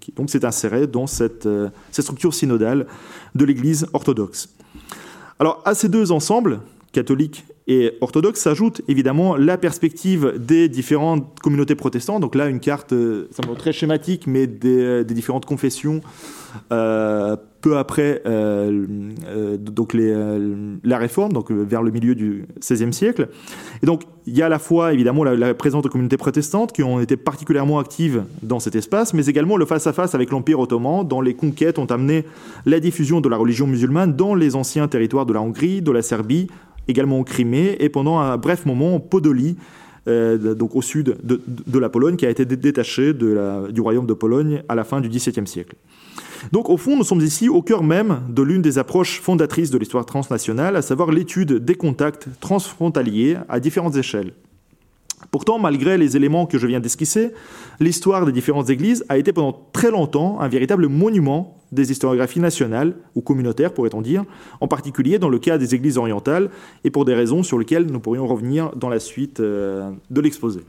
[0.00, 1.46] qui donc s'est inséré dans cette,
[1.92, 2.86] structure synodale
[3.34, 4.48] de l'Église orthodoxe.
[5.38, 6.60] Alors, à ces deux ensembles,
[6.92, 12.20] catholiques et orthodoxe s'ajoute évidemment la perspective des différentes communautés protestantes.
[12.20, 16.00] Donc là, une carte euh, très schématique, mais des, euh, différentes confessions
[16.72, 18.22] euh, peu après
[19.58, 23.28] donc la réforme, donc vers le milieu du XVIe siècle.
[23.82, 26.82] Et donc il y a à la fois évidemment la, présence de communautés protestantes qui
[26.82, 30.58] ont été particulièrement actives dans cet espace, mais également le face à -face avec l'Empire
[30.58, 32.24] ottoman, dont les conquêtes ont amené
[32.64, 36.00] la diffusion de la religion musulmane dans les anciens territoires de la Hongrie, de la
[36.00, 36.48] Serbie,
[36.88, 39.56] également en Crimée, et pendant un bref moment en Podolie,
[40.08, 44.62] euh, donc au sud de, la Pologne, qui a été détachée du royaume de Pologne
[44.68, 45.76] à la fin du XVIIe siècle.
[46.52, 49.78] Donc au fond, nous sommes ici au cœur même de l'une des approches fondatrices de
[49.78, 54.32] l'histoire transnationale, à savoir l'étude des contacts transfrontaliers à différentes échelles.
[55.30, 57.32] Pourtant, malgré les éléments que je viens d'esquisser,
[57.78, 62.94] l'histoire des différentes églises a été pendant très longtemps un véritable monument des historiographies nationales
[63.14, 64.24] ou communautaires, pourrait-on dire,
[64.60, 66.50] en particulier dans le cas des églises orientales,
[66.84, 70.60] et pour des raisons sur lesquelles nous pourrions revenir dans la suite euh, de l'exposé.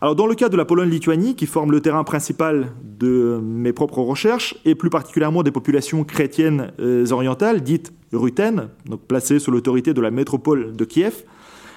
[0.00, 3.98] Alors, dans le cas de la Pologne-Lituanie, qui forme le terrain principal de mes propres
[3.98, 9.94] recherches, et plus particulièrement des populations chrétiennes euh, orientales, dites rutènes, donc placées sous l'autorité
[9.94, 11.24] de la métropole de Kiev,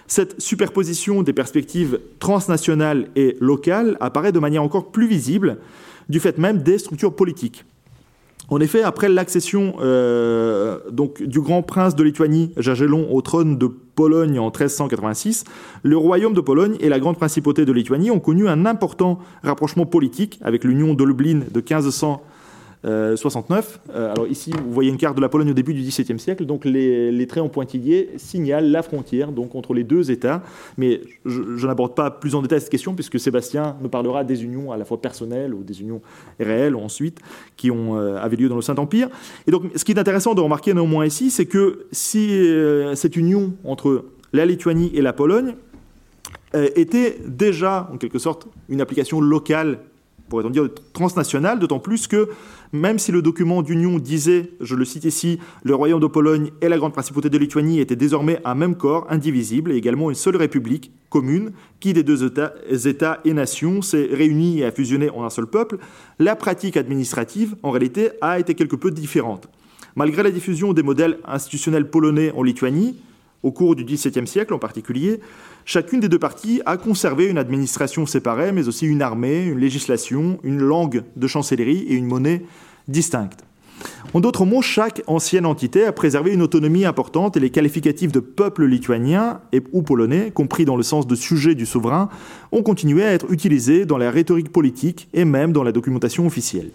[0.05, 5.57] cette superposition des perspectives transnationales et locales apparaît de manière encore plus visible
[6.09, 7.63] du fait même des structures politiques.
[8.51, 10.79] En effet, après l'accession euh,
[11.21, 15.45] du grand prince de Lituanie, Jagellon, au trône de Pologne en 1386,
[15.83, 19.85] le royaume de Pologne et la grande principauté de Lituanie ont connu un important rapprochement
[19.85, 22.21] politique avec l'union de Lublin de 1500
[22.83, 23.79] 69.
[23.89, 26.19] Euh, euh, alors ici, vous voyez une carte de la Pologne au début du XVIIe
[26.19, 26.45] siècle.
[26.45, 30.41] Donc les, traits en pointillé signalent la frontière donc entre les deux États.
[30.77, 34.71] Mais je, n'aborde pas plus en détail cette question puisque Sébastien nous parlera des unions
[34.71, 36.01] à la fois personnelles ou des unions
[36.39, 37.19] réelles ensuite
[37.55, 39.09] qui ont euh, avaient lieu dans le Saint-Empire.
[39.47, 42.31] Et donc, ce qui est intéressant de remarquer néanmoins ici, c'est que si
[42.95, 45.55] cette union entre la Lituanie et la Pologne
[46.53, 49.79] était déjà en quelque sorte une application locale
[50.31, 52.29] pourrait-on dire, transnationale, d'autant plus que
[52.71, 56.69] même si le document d'union disait, je le cite ici, le royaume de Pologne et
[56.69, 60.37] la grande principauté de Lituanie étaient désormais un même corps, indivisible, et également une seule
[60.37, 62.53] république commune, qui des deux États,
[63.25, 65.79] et nations s'est réunie et a fusionné en un seul peuple,
[66.17, 69.49] la pratique administrative, en réalité, a été quelque peu différente.
[69.97, 72.95] Malgré la diffusion des modèles institutionnels polonais en Lituanie,
[73.43, 75.19] au cours du XVIIe siècle en particulier,
[75.65, 80.39] chacune des deux parties a conservé une administration séparée, mais aussi une armée, une législation,
[80.43, 82.43] une langue de chancellerie et une monnaie
[82.87, 83.43] distincte.
[84.13, 88.19] En d'autres mots, chaque ancienne entité a préservé une autonomie importante et les qualificatifs de
[88.19, 92.09] peuple lituanien et, ou polonais, compris dans le sens de sujet du souverain,
[92.51, 96.71] ont continué à être utilisés dans la rhétorique politique et même dans la documentation officielle.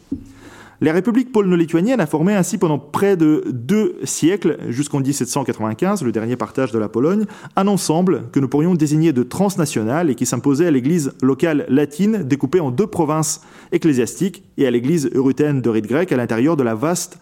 [0.82, 6.36] La République polono-lituanienne a formé ainsi pendant près de deux siècles, jusqu'en 1795, le dernier
[6.36, 7.24] partage de la Pologne,
[7.56, 12.24] un ensemble que nous pourrions désigner de transnational et qui s'imposait à l'Église locale latine
[12.24, 13.40] découpée en deux provinces
[13.72, 17.18] ecclésiastiques et à l'Église eurythène de rite grec à l'intérieur de la vaste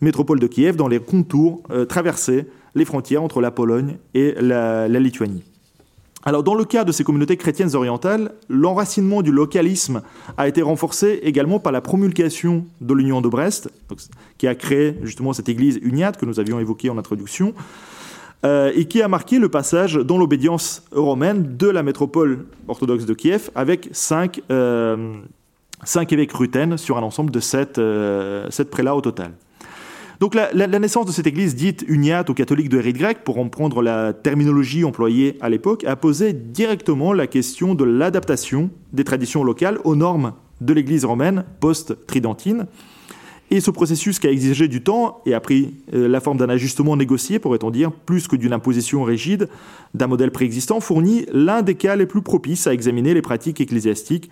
[0.00, 4.88] métropole de Kiev dans les contours euh, traversés les frontières entre la Pologne et la
[4.88, 5.44] Lituanie.
[6.26, 10.00] Alors, dans le cas de ces communautés chrétiennes orientales, l'enracinement du localisme
[10.38, 13.70] a été renforcé également par la promulgation de l'Union de Brest,
[14.38, 17.52] qui a créé justement cette église uniate que nous avions évoquée en introduction,
[18.46, 23.12] euh, et qui a marqué le passage dans l'obédience romaine de la métropole orthodoxe de
[23.12, 25.14] Kiev avec cinq, euh,
[26.10, 29.32] évêques rutènes sur un ensemble de sept, euh, sept prélats au total.
[30.24, 33.82] Donc la, naissance de cette église dite uniate aux catholiques de rite grec, pour reprendre
[33.82, 39.80] la terminologie employée à l'époque, a posé directement la question de l'adaptation des traditions locales
[39.84, 40.32] aux normes
[40.62, 42.68] de l'église romaine post-tridentine.
[43.50, 46.48] Et ce processus qui a exigé du temps et a pris euh, la forme d'un
[46.48, 49.50] ajustement négocié, pourrait-on dire, plus que d'une imposition rigide
[49.92, 54.30] d'un modèle préexistant, fournit l'un des cas les plus propices à examiner les pratiques ecclésiastiques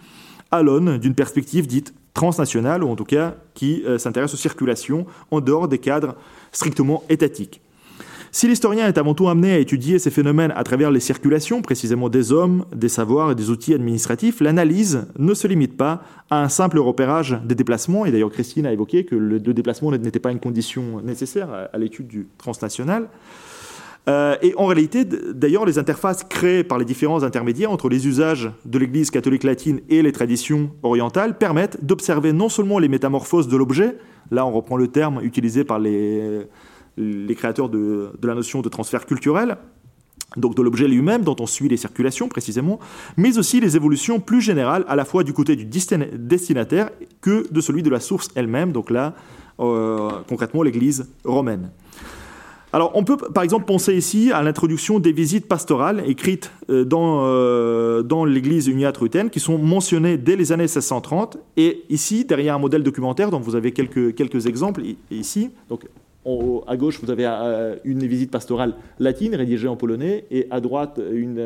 [0.53, 5.41] à d'une perspective dite transnationale, ou en tout cas qui euh, s'intéresse aux circulations en
[5.41, 6.15] dehors des cadres
[6.53, 7.63] strictement étatiques.
[8.35, 12.09] Si l'historien est avant tout amené à étudier ces phénomènes à travers les circulations, précisément
[12.09, 16.49] des hommes, des savoirs et des outils administratifs, l'analyse ne se limite pas à un
[16.49, 20.41] simple repérage des déplacements, et d'ailleurs Christine a évoqué que le déplacement n'était pas une
[20.41, 23.09] condition nécessaire à l'étude du transnational,
[24.09, 28.51] euh, et en réalité, d'ailleurs, les interfaces créées par les différents intermédiaires entre les usages
[28.65, 33.57] de l'Église catholique latine et les traditions orientales permettent d'observer non seulement les métamorphoses de
[33.57, 33.97] l'objet,
[34.31, 36.49] là on reprend le terme utilisé par les,
[37.37, 39.57] créateurs de, de la notion de transfert culturel,
[40.37, 42.81] donc de l'objet lui-même dont on suit les circulations précisément,
[43.17, 47.61] mais aussi les évolutions plus générales à la fois du côté du destinataire que de
[47.61, 49.15] celui de la source elle-même, donc là
[49.61, 51.71] euh, concrètement l'Église romaine.
[52.75, 57.27] Alors, on peut par exemple penser ici à l'introduction des visites pastorales écrites euh, dans,
[57.27, 61.37] euh, dans l'église uniate ruthène qui sont mentionnées dès les années 1630.
[61.59, 65.85] Et ici, derrière un modèle documentaire dont vous avez quelques, quelques exemples ici, donc
[66.67, 71.01] à gauche, vous avez euh, une visite pastorale latine rédigée en polonais, et à droite,
[71.13, 71.41] une,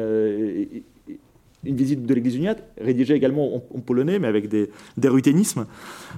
[1.67, 5.67] une visite de l'église uniate, rédigée également en, polonais, mais avec des, des ruthénismes,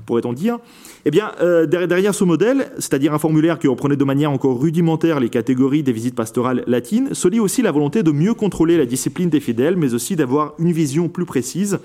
[0.07, 0.59] pourrait-on dire.
[1.05, 5.21] Eh bien, euh, derrière ce modèle, c'est-à-dire un formulaire qui reprenait de manière encore rudimentaire
[5.21, 8.87] les catégories des visites pastorales latines, se lie aussi la volonté de mieux contrôler la
[8.87, 11.79] discipline des fidèles, mais aussi d'avoir une vision plus précise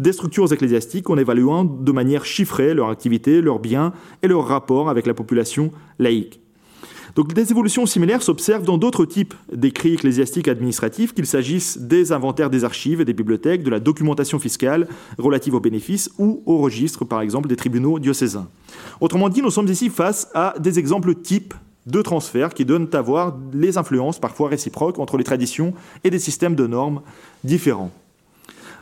[0.00, 4.88] des structures ecclésiastiques en évaluant de manière chiffrée leur activité, leurs biens et leur rapport
[4.88, 6.40] avec la population laïque.
[7.14, 12.50] Donc des évolutions similaires s'observent dans d'autres types d'écrits ecclésiastiques administratifs, qu'il s'agisse des inventaires
[12.50, 17.04] des archives et des bibliothèques, de la documentation fiscale relative aux bénéfices ou au registre,
[17.04, 18.48] par exemple, des tribunaux diocésains.
[19.00, 21.54] Autrement dit, nous sommes ici face à des exemples types
[21.86, 26.18] de transferts qui donnent à voir les influences parfois réciproques entre les traditions et des
[26.18, 27.02] systèmes de normes
[27.44, 27.92] différents.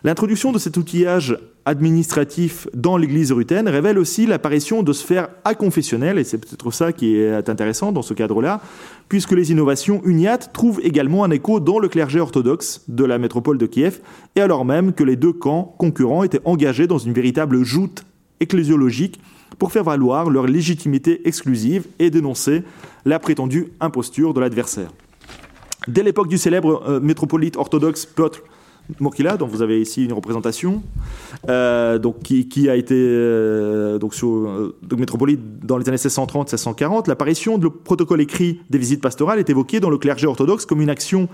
[0.05, 6.25] L'introduction de cet outillage administratif dans l'Église ruthéenne révèle aussi l'apparition de sphères aconfessionnelles, et
[6.25, 8.61] c'est peut-être ça qui est intéressant dans ce cadre-là,
[9.09, 13.59] puisque les innovations uniates trouvent également un écho dans le clergé orthodoxe de la métropole
[13.59, 14.01] de Kiev,
[14.35, 18.05] et alors même que les deux camps concurrents étaient engagés dans une véritable joute
[18.41, 19.21] ecclésiologique
[19.61, 22.65] pour faire valoir leur légitimité exclusive et dénoncer
[23.05, 24.91] la prétendue imposture de l'adversaire.
[25.87, 28.41] Dès l'époque du célèbre euh, métropolite orthodoxe Piotr
[29.01, 30.83] Mokila, dont vous avez ici une représentation,
[31.49, 37.09] euh, qui, a été euh, sur, euh, métropolite dans les années 1630-1640.
[37.09, 40.91] L'apparition du protocole écrit des visites pastorales est évoquée dans le clergé orthodoxe comme une
[40.91, 41.29] action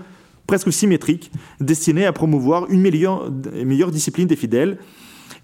[0.47, 4.79] presque symétrique destinée à promouvoir une meilleure discipline des fidèles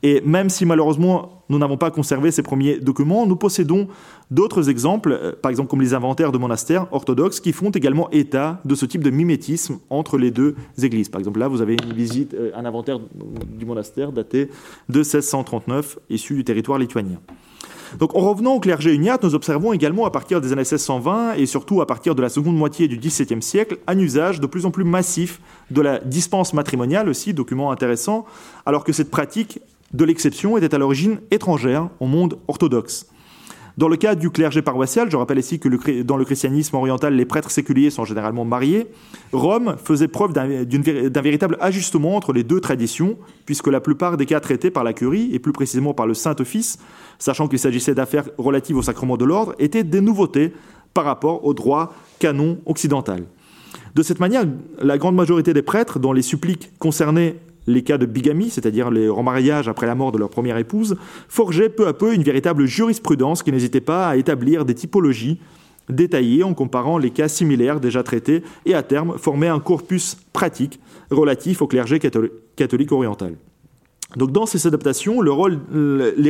[0.04, 3.88] et même si malheureusement nous n'avons pas conservé ces premiers documents, nous possédons
[4.32, 8.60] d'autres exemples, euh, par exemple comme les inventaires de monastères orthodoxes, qui font également état
[8.66, 11.10] de ce type de mimétisme entre les deux églises.
[11.10, 14.50] Par exemple, là, vous avez une visite, euh, un inventaire du monastère daté
[14.90, 17.20] de 1639, issu du territoire lituanien.
[18.00, 21.46] Donc, en revenant au clergé uniate, nous observons également à partir des années 1620 et
[21.46, 24.72] surtout à partir de la seconde moitié du XVIIe siècle un usage de plus en
[24.72, 25.40] plus massif
[25.72, 28.26] de la dispense matrimoniale aussi, document intéressant,
[28.66, 29.60] alors que cette pratique
[29.96, 33.08] de l'exception était à l'origine étrangère au monde orthodoxe.
[33.78, 37.26] Dans le cas du clergé paroissial, je rappelle ici que dans le christianisme oriental, les
[37.26, 38.88] prêtres séculiers sont généralement mariés,
[39.34, 44.40] Rome faisait preuve d'un véritable ajustement entre les deux traditions, puisque la plupart des cas
[44.40, 46.78] traités par la curie, et plus précisément par le Saint-Office,
[47.20, 50.54] sachant qu'il s'agissait d'affaires relatives au sacrement de l'ordre, étaient des nouveautés
[50.94, 53.26] par rapport au droit canon occidental.
[53.94, 54.46] De cette manière,
[54.82, 59.10] la grande majorité des prêtres, dont les suppliques concernaient les cas de bigamie, c'est-à-dire les
[59.10, 60.96] remariages après la mort de leur première épouse,
[61.28, 65.40] forgeaient peu à peu une véritable jurisprudence qui n'hésitait pas à établir des typologies
[65.90, 70.80] détaillées en comparant les cas similaires déjà traités et à terme former un corpus pratique
[71.12, 73.36] relatif au clergé catholique oriental.
[74.16, 75.30] Donc dans ces adaptations, les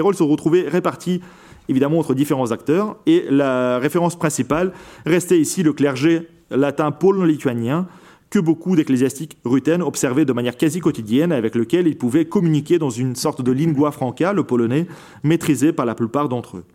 [0.02, 1.22] rôles sont retrouvés répartis
[1.68, 4.74] évidemment entre différents acteurs et la référence principale
[5.06, 7.88] restait ici le clergé latin polo-lituanien
[8.36, 12.90] que beaucoup d'ecclésiastiques rutènes observaient de manière quasi quotidienne, avec lequel ils pouvaient communiquer dans
[12.90, 14.88] une sorte de lingua franca, le polonais,
[15.24, 16.66] maîtrisé par la plupart d'entre eux.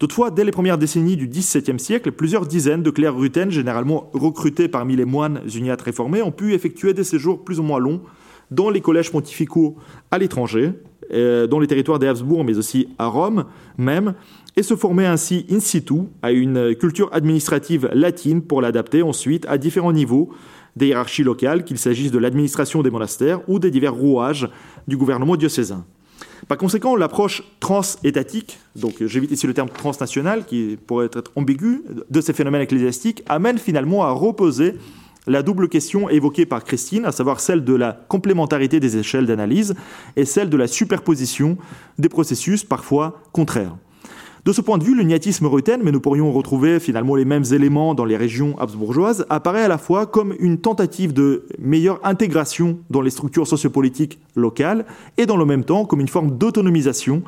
[0.00, 4.66] Toutefois, dès les premières décennies du XVIIe siècle, plusieurs dizaines de clercs rutènes, généralement recrutés
[4.66, 8.00] parmi les moines uniates réformés, ont pu effectuer des séjours plus ou moins longs
[8.50, 9.76] dans les collèges pontificaux
[10.10, 10.72] à l'étranger,
[11.12, 13.44] euh, dans les territoires des Habsbourg, mais aussi à Rome
[13.78, 14.14] même,
[14.56, 19.58] et se former ainsi in situ à une culture administrative latine pour l'adapter ensuite à
[19.58, 20.32] différents niveaux
[20.76, 24.48] des hiérarchies locales, qu'il s'agisse de l'administration des monastères ou des divers rouages
[24.88, 25.84] du gouvernement diocésain.
[26.48, 32.20] Par conséquent, l'approche transétatique, donc j'évite ici le terme transnational qui pourrait être ambigu, de
[32.20, 34.74] ces phénomènes ecclésiastiques, amène finalement à reposer
[35.26, 39.74] la double question évoquée par Christine, à savoir celle de la complémentarité des échelles d'analyse
[40.16, 41.56] et celle de la superposition
[41.98, 43.76] des processus parfois contraires.
[44.44, 47.94] De ce point de vue, l'uniatisme ruthène, mais nous pourrions retrouver finalement les mêmes éléments
[47.94, 53.00] dans les régions habsbourgeoises, apparaît à la fois comme une tentative de meilleure intégration dans
[53.00, 54.84] les structures sociopolitiques locales
[55.16, 57.22] et dans le même temps comme une forme d'autonomisation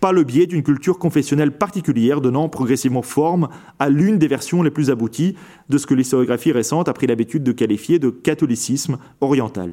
[0.00, 4.70] par le biais d'une culture confessionnelle particulière donnant progressivement forme à l'une des versions les
[4.70, 5.36] plus abouties
[5.70, 9.72] de ce que l'historiographie récente a pris l'habitude de qualifier de catholicisme oriental.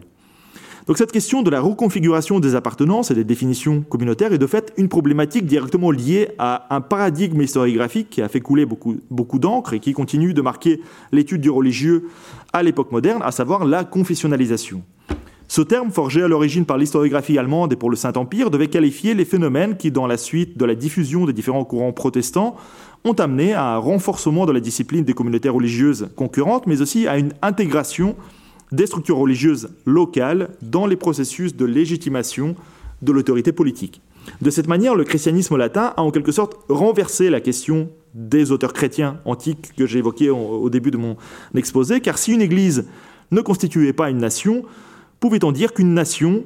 [0.88, 4.72] Donc cette question de la reconfiguration des appartenances et des définitions communautaires est de fait
[4.78, 9.74] une problématique directement liée à un paradigme historiographique qui a fait couler beaucoup, beaucoup d'encre
[9.74, 12.10] et qui continue de marquer l'étude du religieux
[12.54, 14.84] à l'époque moderne, à savoir la confessionnalisation.
[15.48, 19.26] Ce terme, forgé à l'origine par l'historiographie allemande et pour le Saint-Empire, devait qualifier les
[19.26, 22.56] phénomènes qui, dans la suite de la diffusion des différents courants protestants,
[23.04, 27.18] ont amené à un renforcement de la discipline des communautés religieuses concurrentes, mais aussi à
[27.18, 28.16] une intégration
[28.72, 32.56] des structures religieuses locales dans les processus de légitimation
[33.02, 34.02] de l'autorité politique.
[34.42, 38.74] De cette manière, le christianisme latin a en quelque sorte renversé la question des auteurs
[38.74, 41.16] chrétiens antiques que j'ai évoqués au début de mon
[41.54, 42.86] exposé, car si une Église
[43.32, 44.64] ne constituait pas une nation,
[45.20, 46.44] pouvait-on dire qu'une nation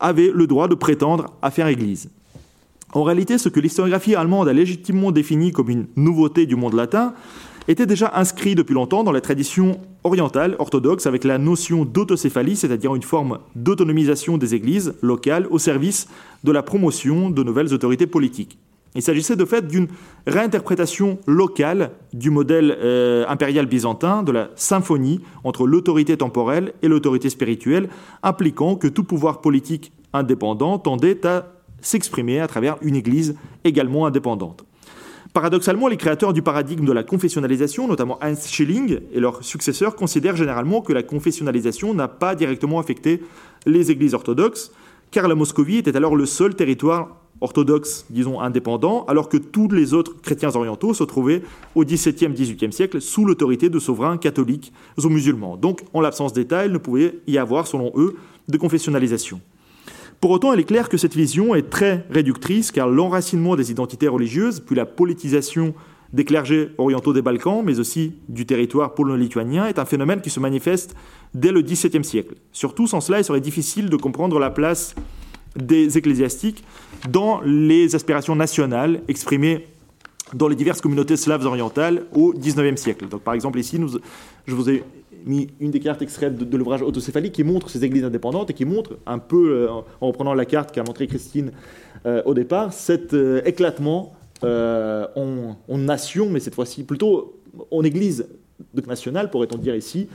[0.00, 2.10] avait le droit de prétendre à faire Église?
[2.92, 7.14] En réalité, ce que l'historiographie allemande a légitimement défini comme une nouveauté du monde latin
[7.68, 12.94] était déjà inscrit depuis longtemps dans la tradition orientale orthodoxe avec la notion d'autocéphalie, c'est-à-dire
[12.94, 16.08] une forme d'autonomisation des églises locales au service
[16.44, 18.58] de la promotion de nouvelles autorités politiques.
[18.94, 19.88] Il s'agissait de fait d'une
[20.26, 27.30] réinterprétation locale du modèle euh, impérial byzantin de la symphonie entre l'autorité temporelle et l'autorité
[27.30, 27.88] spirituelle,
[28.22, 31.46] impliquant que tout pouvoir politique indépendant tendait à
[31.80, 34.64] s'exprimer à travers une église également indépendante.
[35.32, 40.36] Paradoxalement, les créateurs du paradigme de la confessionnalisation, notamment Heinz Schilling et leurs successeurs, considèrent
[40.36, 43.22] généralement que la confessionnalisation n'a pas directement affecté
[43.64, 44.72] les églises orthodoxes,
[45.10, 49.94] car la Moscovie était alors le seul territoire orthodoxe, disons, indépendant, alors que tous les
[49.94, 51.42] autres chrétiens orientaux se trouvaient
[51.74, 54.70] au XVIIe, XVIIIe siècle sous l'autorité de souverains catholiques
[55.02, 55.56] ou musulmans.
[55.56, 58.16] Donc, en l'absence d'État, il ne pouvait y avoir, selon eux,
[58.48, 59.40] de confessionnalisation.
[60.22, 64.06] Pour autant, il est clair que cette vision est très réductrice car l'enracinement des identités
[64.06, 65.74] religieuses, puis la politisation
[66.12, 70.38] des clergés orientaux des Balkans, mais aussi du territoire polo-lituanien, est un phénomène qui se
[70.38, 70.94] manifeste
[71.34, 72.36] dès le XVIIe siècle.
[72.52, 74.94] Surtout, sans cela, il serait difficile de comprendre la place
[75.56, 76.62] des ecclésiastiques
[77.10, 79.66] dans les aspirations nationales exprimées
[80.34, 83.08] dans les diverses communautés slaves orientales au XIXe siècle.
[83.08, 83.76] Donc, par exemple, ici,
[84.46, 84.84] je vous ai
[85.26, 88.64] mis une des cartes extraites de, l'ouvrage Autocéphalie qui montre ces églises indépendantes et qui
[88.64, 89.68] montre un peu, euh,
[90.00, 91.52] en reprenant la carte qu'a montré Christine
[92.06, 94.12] euh, au départ, cet euh, éclatement
[94.44, 98.26] en, en, nation, mais cette fois-ci plutôt en église
[98.88, 100.08] nationale, pourrait-on dire ici,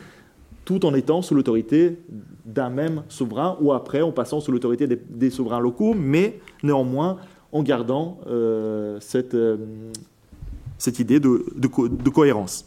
[0.66, 1.98] tout en étant sous l'autorité
[2.44, 7.20] d'un même souverain ou après en passant sous l'autorité des, souverains locaux, mais néanmoins
[7.54, 8.20] en gardant
[9.00, 9.38] cette,
[10.78, 11.68] cette idée de,
[12.10, 12.66] cohérence.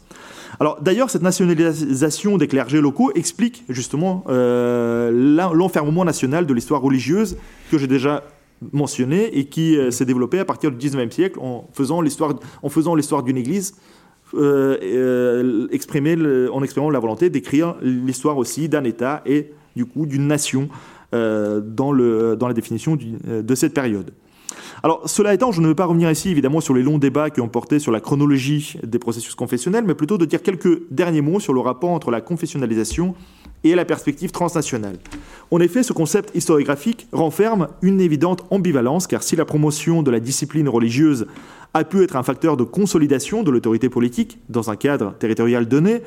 [0.59, 5.09] Alors d'ailleurs, cette nationalisation des clergés locaux explique justement euh,
[5.53, 7.37] l'enfermement national de l'histoire religieuse
[7.71, 8.23] que j'ai déjà
[8.73, 13.37] mentionné et qui euh, s'est développé à partir du XIXe siècle en faisant l'histoire d'une
[13.37, 13.75] église
[14.33, 15.67] euh,
[16.53, 20.69] en exprimant la volonté d'écrire l'histoire aussi d'un État et du coup d'une nation
[21.13, 24.11] dans, le, dans la définition de cette période.
[24.83, 27.39] Alors, cela étant, je ne veux pas revenir ici évidemment sur les longs débats qui
[27.39, 31.39] ont porté sur la chronologie des processus confessionnels, mais plutôt de dire quelques derniers mots
[31.39, 33.13] sur le rapport entre la confessionnalisation
[33.63, 34.97] et la perspective transnationale.
[35.51, 40.19] En effet, ce concept historiographique renferme une évidente ambivalence, car si la promotion de la
[40.19, 41.27] discipline religieuse
[41.75, 46.01] a pu être un facteur de consolidation de l'autorité politique dans un cadre territorial donné,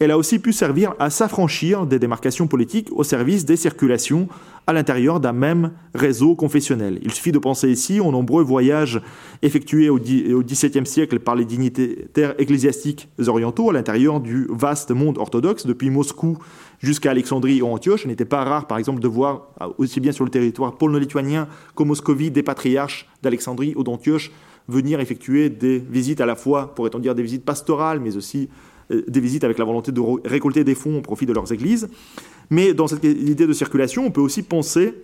[0.00, 4.28] elle a aussi pu servir à s'affranchir des démarcations politiques au service des circulations
[4.66, 7.00] à l'intérieur d'un même réseau confessionnel.
[7.02, 9.00] Il suffit de penser ici aux nombreux voyages
[9.40, 15.66] effectués au XVIIe siècle par les dignitaires ecclésiastiques orientaux à l'intérieur du vaste monde orthodoxe,
[15.66, 16.36] depuis Moscou
[16.80, 18.02] jusqu'à Alexandrie ou Antioche.
[18.04, 21.86] Il n'était pas rare, par exemple, de voir, aussi bien sur le territoire polno-lituanien qu'au
[21.86, 24.30] Moscovie, des patriarches d'Alexandrie ou d'Antioche
[24.68, 28.67] venir effectuer des visites à la fois, pourrait-on dire, des visites pastorales, mais aussi euh,
[28.90, 31.88] des visites avec la volonté de récolter des fonds au profit de leurs églises.
[32.50, 34.94] Mais dans cette idée de circulation, on peut aussi penser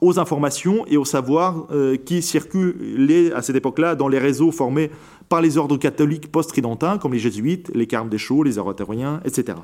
[0.00, 4.90] aux informations et aux savoirs euh, qui circulaient à cette époque-là dans les réseaux formés
[5.28, 9.58] par les ordres catholiques post-tridentins, comme les jésuites, les carmes des chauds, les oratoriens, etc.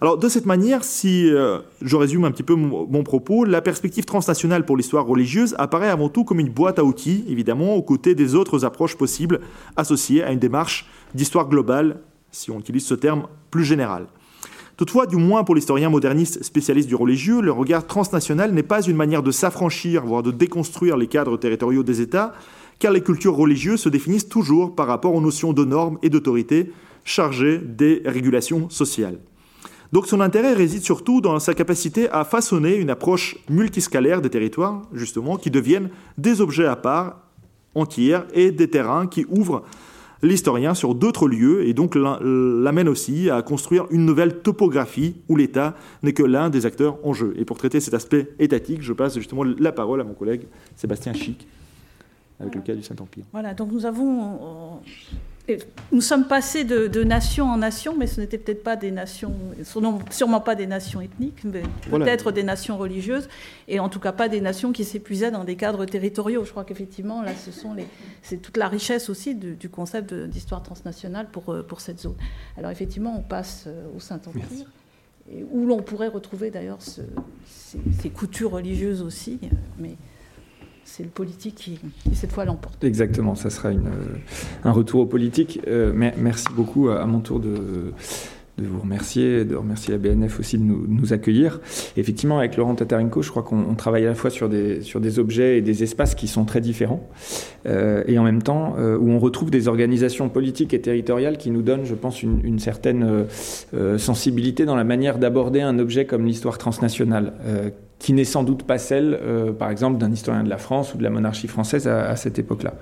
[0.00, 4.04] Alors de cette manière, si euh, je résume un petit peu mon, propos, la perspective
[4.04, 8.14] transnationale pour l'histoire religieuse apparaît avant tout comme une boîte à outils, évidemment, aux côtés
[8.14, 9.40] des autres approches possibles
[9.76, 11.98] associées à une démarche d'histoire globale,
[12.32, 14.06] si on utilise ce terme plus général.
[14.76, 18.96] Toutefois, du moins pour l'historien moderniste spécialiste du religieux, le regard transnational n'est pas une
[18.96, 22.32] manière de s'affranchir, voire de déconstruire les cadres territoriaux des États,
[22.78, 26.72] car les cultures religieuses se définissent toujours par rapport aux notions de normes et d'autorité
[27.04, 29.18] chargées des régulations sociales.
[29.92, 34.82] Donc son intérêt réside surtout dans sa capacité à façonner une approche multiscalaire des territoires,
[34.94, 37.18] justement, qui deviennent des objets à part
[37.74, 39.64] entières et des terrains qui ouvrent
[40.22, 45.74] l'historien sur d'autres lieux et donc l'amène aussi à construire une nouvelle topographie où l'État
[46.02, 47.34] n'est que l'un des acteurs en jeu.
[47.36, 50.42] Et pour traiter cet aspect étatique, je passe justement la parole à mon collègue
[50.76, 51.46] Sébastien Chic
[52.40, 53.24] avec le cas du Saint-Empire.
[53.32, 54.80] Voilà, donc nous avons
[55.90, 59.34] nous sommes passés de, nation en nation, mais ce n'étaient peut-être pas des nations,
[60.10, 63.28] sûrement pas des nations ethniques, mais peut-être des nations religieuses,
[63.66, 66.44] et en tout cas pas des nations qui s'épuisaient dans des cadres territoriaux.
[66.44, 67.86] Je crois qu'effectivement, là, ce sont les,
[68.22, 72.16] c'est toute la richesse aussi du, concept d'histoire transnationale pour, euh, pour cette zone.
[72.56, 74.44] Alors effectivement, on passe euh, au Saint-Empire,
[75.50, 77.02] où l'on pourrait retrouver d'ailleurs ces,
[78.00, 79.38] ces, coutures religieuses aussi,
[79.78, 79.96] mais
[80.84, 81.78] c'est le politique qui,
[82.12, 82.82] cette fois l'emporte.
[82.84, 83.80] Exactement, ça sera euh,
[84.64, 85.60] un retour au politique.
[85.66, 87.92] Euh, merci beaucoup à, mon tour de,
[88.58, 91.60] vous remercier, de remercier la BNF aussi de nous, accueillir.
[91.96, 95.18] Effectivement, avec Laurent Tatarenko, je crois qu'on travaille à la fois sur des, sur des
[95.18, 97.08] objets et des espaces qui sont très différents,
[97.66, 101.62] euh, et en même temps où on retrouve des organisations politiques et territoriales qui nous
[101.62, 103.26] donnent, je pense, une certaine
[103.96, 107.34] sensibilité dans la manière d'aborder un objet comme l'histoire transnationale
[108.02, 110.98] qui n'est sans doute pas celle, euh, par exemple, d'un historien de la France ou
[110.98, 112.74] de la monarchie française à, cette époque-là.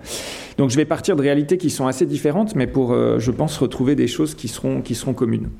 [0.56, 3.58] Donc je vais partir de réalités qui sont assez différentes, mais pour, euh, je pense,
[3.58, 5.50] retrouver des choses qui seront, qui seront communes.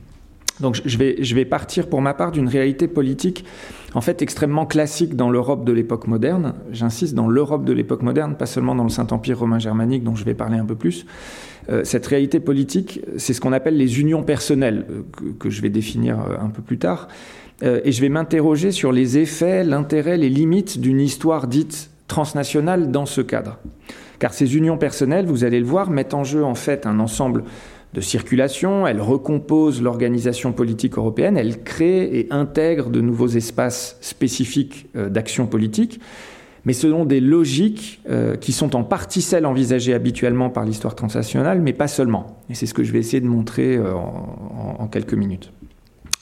[0.61, 3.45] Donc je vais, je vais partir pour ma part d'une réalité politique
[3.95, 6.55] en fait extrêmement classique dans l'Europe de l'époque moderne.
[6.71, 10.25] J'insiste dans l'Europe de l'époque moderne, pas seulement dans le Saint-Empire romain germanique dont je
[10.25, 11.07] vais parler un peu plus.
[11.69, 14.87] Euh, cette réalité politique, c'est ce qu'on appelle les unions personnelles,
[15.17, 17.09] que, que, je vais définir un peu plus tard.
[17.63, 22.91] Euh, et je vais m'interroger sur les effets, l'intérêt, les limites d'une histoire dite transnationale
[22.91, 23.59] dans ce cadre.
[24.19, 27.45] Car ces unions personnelles, vous allez le voir, mettent en jeu en fait un ensemble
[27.93, 34.87] de circulation, elles recomposent l'organisation politique européenne, elles créent et intègrent de nouveaux espaces spécifiques
[34.97, 36.01] euh, d'action politique,
[36.65, 41.61] mais selon des logiques euh, qui sont en partie celles envisagées habituellement par l'histoire transnationale,
[41.61, 42.39] mais pas seulement.
[42.49, 45.53] Et c'est ce que je vais essayer de montrer en quelques minutes.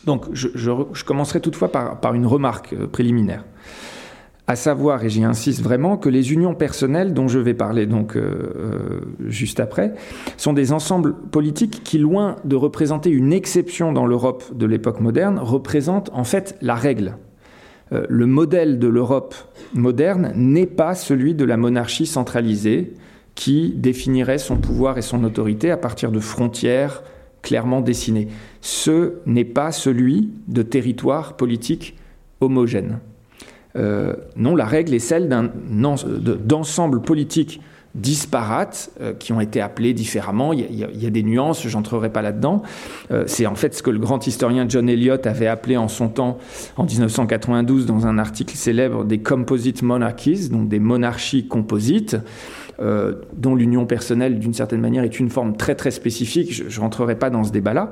[0.09, 3.45] Donc je, commencerai toutefois par, une remarque euh, préliminaire.
[4.51, 8.17] À savoir, et j'y insiste vraiment, que les unions personnelles dont je vais parler donc
[8.17, 8.21] euh,
[8.57, 9.93] euh, juste après
[10.39, 15.39] sont des ensembles politiques qui, loin de représenter une exception dans l'Europe de l'époque moderne,
[15.39, 17.19] représentent en fait la règle.
[17.91, 19.35] le modèle de l'Europe
[19.75, 22.95] moderne n'est pas celui de la monarchie centralisée
[23.35, 27.03] qui définirait son pouvoir et son autorité à partir de frontières
[27.43, 28.29] clairement dessiné.
[28.63, 31.97] Ce n'est pas celui de territoire politique
[32.41, 32.99] homogène.
[33.77, 37.61] Euh, non, la règle est celle d'ensembles politiques
[37.95, 40.53] disparates euh, qui ont été appelés différemment.
[40.53, 42.63] Il y a, des nuances, je n'entrerai pas là-dedans.
[43.11, 46.09] Euh, c'est en fait ce que le grand historien John Eliot avait appelé en son
[46.09, 46.39] temps,
[46.77, 52.17] en 1992, dans un article célèbre, des composite monarchies, donc des monarchies composites.
[52.81, 56.53] Euh, dont l'union personnelle, d'une certaine manière, est une forme très très spécifique.
[56.53, 57.91] Je ne rentrerai pas dans ce débat-là.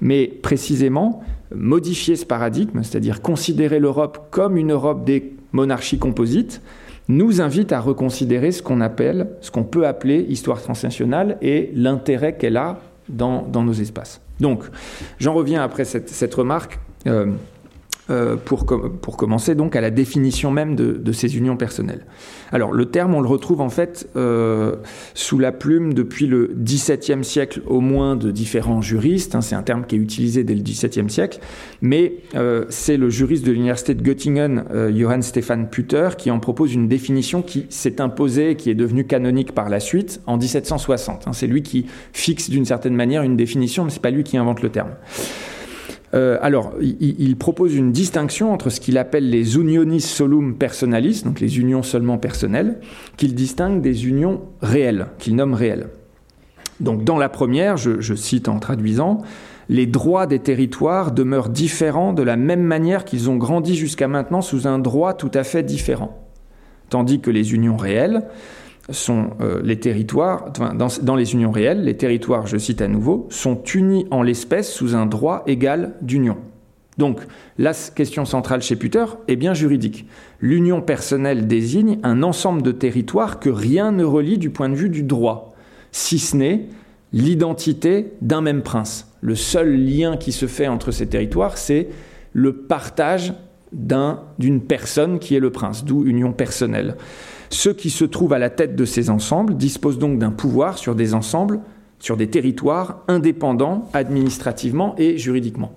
[0.00, 1.22] Mais précisément,
[1.54, 6.62] modifier ce paradigme, c'est-à-dire considérer l'Europe comme une Europe des monarchies composites,
[7.08, 12.36] nous invite à reconsidérer ce qu'on appelle, ce qu'on peut appeler histoire transnationale et l'intérêt
[12.36, 12.80] qu'elle a
[13.10, 14.22] dans, nos espaces.
[14.40, 14.64] Donc,
[15.18, 16.78] j'en reviens après cette, remarque.
[17.06, 17.26] Euh,
[18.12, 18.66] euh, pour,
[19.16, 22.04] commencer donc à la définition même de, ces unions personnelles.
[22.50, 24.76] Alors le terme, on le retrouve en fait euh,
[25.14, 29.34] sous la plume depuis le XVIIe siècle au moins de différents juristes.
[29.34, 29.40] Hein.
[29.40, 31.38] c'est un terme qui est utilisé dès le XVIIe siècle,
[31.80, 36.74] mais euh, c'est le juriste de l'université de Göttingen, Johann Stefan Putter, qui en propose
[36.74, 41.28] une définition qui s'est imposée et qui est devenue canonique par la suite en 1760.
[41.28, 41.32] Hein.
[41.32, 44.62] c'est lui qui fixe d'une certaine manière une définition, mais c'est pas lui qui invente
[44.62, 44.90] le terme.
[46.14, 51.40] Euh, alors, il, propose une distinction entre ce qu'il appelle les unionis solum personalis, donc
[51.40, 52.80] les unions seulement personnelles,
[53.16, 55.88] qu'il distingue des unions réelles, qu'il nomme réelles.
[56.80, 59.22] Donc, dans la première, je, cite en traduisant,
[59.70, 64.42] les droits des territoires demeurent différents de la même manière qu'ils ont grandi jusqu'à maintenant
[64.42, 66.18] sous un droit tout à fait différent.
[66.90, 68.24] Tandis que les unions réelles
[68.90, 73.62] sont euh, les territoires, dans, les unions réelles, les territoires, je cite à nouveau, sont
[73.74, 76.36] unis en l'espèce sous un droit égal d'union.
[76.98, 77.20] Donc,
[77.58, 80.06] la question centrale chez Puter est bien juridique.
[80.40, 84.90] L'union personnelle désigne un ensemble de territoires que rien ne relie du point de vue
[84.90, 85.54] du droit,
[85.90, 86.66] si ce n'est
[87.12, 89.12] l'identité d'un même prince.
[89.20, 91.88] Le seul lien qui se fait entre ces territoires, c'est
[92.32, 93.34] le partage
[93.72, 96.96] d'une personne qui est le prince, d'où union personnelle.
[97.52, 100.94] Ceux qui se trouvent à la tête de ces ensembles disposent donc d'un pouvoir sur
[100.94, 101.60] des ensembles,
[101.98, 105.70] sur des territoires indépendants administrativement et juridiquement.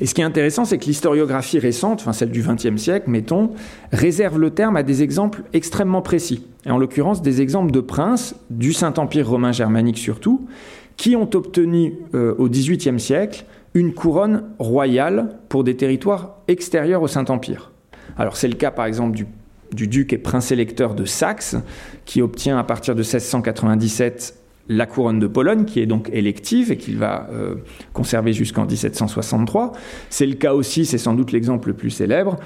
[0.00, 3.50] Et ce qui est intéressant, c'est que l'historiographie récente, enfin celle du XXe siècle, mettons,
[3.92, 6.44] réserve le terme à des exemples extrêmement précis.
[6.66, 10.48] Et en l'occurrence, des exemples de princes, du Saint-Empire romain germanique surtout,
[10.96, 17.08] qui ont obtenu euh, au XVIIIe siècle une couronne royale pour des territoires extérieurs au
[17.08, 17.70] Saint-Empire.
[18.18, 19.24] Alors c'est le cas par exemple du
[19.72, 21.56] du duc et prince électeur de Saxe,
[22.04, 26.76] qui obtient à partir de 1697 la couronne de Pologne, qui est donc élective et
[26.76, 27.56] qu'il va euh,
[27.92, 29.72] conserver jusqu'en 1763.
[30.08, 32.36] C'est le cas aussi, c'est sans doute l'exemple le plus célèbre,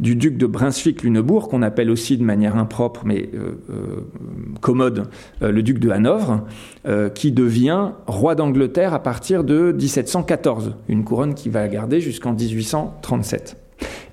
[0.00, 3.82] du duc de Brunswick-Lunebourg, qu'on appelle aussi de manière impropre mais euh, euh,
[4.60, 5.08] commode
[5.40, 6.44] le duc de Hanovre,
[7.14, 13.56] qui devient roi d'Angleterre à partir de 1714, une couronne qui va garder jusqu'en 1837.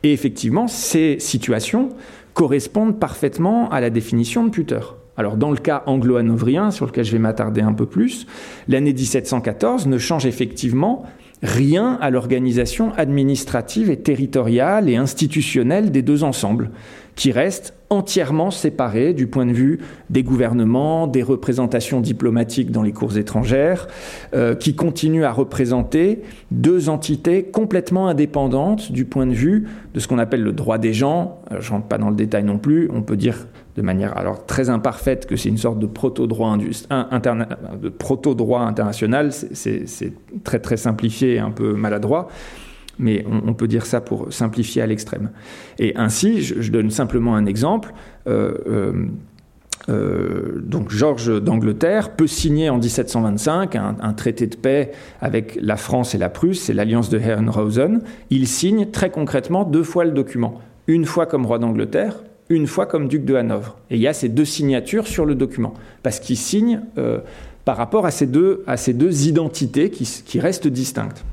[0.03, 1.89] Et effectivement, ces situations
[2.33, 4.79] correspondent parfaitement à la définition de Puter.
[5.15, 8.25] Alors dans le cas anglo-hanovrien, sur lequel je vais m'attarder un peu plus,
[8.67, 11.05] l'année 1714 ne change effectivement
[11.43, 16.71] rien à l'organisation administrative et territoriale et institutionnelle des deux ensembles,
[17.15, 22.91] qui restent entièrement séparés du point de vue des gouvernements, des représentations diplomatiques dans les
[22.91, 23.87] cours étrangères,
[24.33, 30.07] euh, qui continuent à représenter deux entités complètement indépendantes du point de vue de ce
[30.07, 31.39] qu'on appelle le droit des gens.
[31.51, 34.45] Euh, je rentre pas dans le détail non plus, on peut dire de manière alors
[34.45, 36.57] très imparfaite que c'est une sorte de proto-droit
[37.97, 42.27] proto international, c'est très très simplifié et un peu maladroit,
[42.99, 45.31] mais on, peut dire ça pour simplifier à l'extrême.
[45.79, 47.93] Et ainsi, je, donne simplement un exemple.
[48.27, 49.05] Euh, euh,
[49.89, 54.91] euh, donc Georges d'Angleterre peut signer en 1725 un, traité de paix
[55.21, 58.01] avec la France et la Prusse, c'est l'alliance de Herrenhausen.
[58.29, 62.85] Il signe très concrètement deux fois le document, une fois comme roi d'Angleterre, une fois
[62.85, 63.77] comme duc de Hanovre.
[63.89, 65.73] Et il y a ces deux signatures sur le document,
[66.03, 66.81] parce qu'il signe
[67.65, 71.25] par rapport à ces deux, identités qui restent distinctes.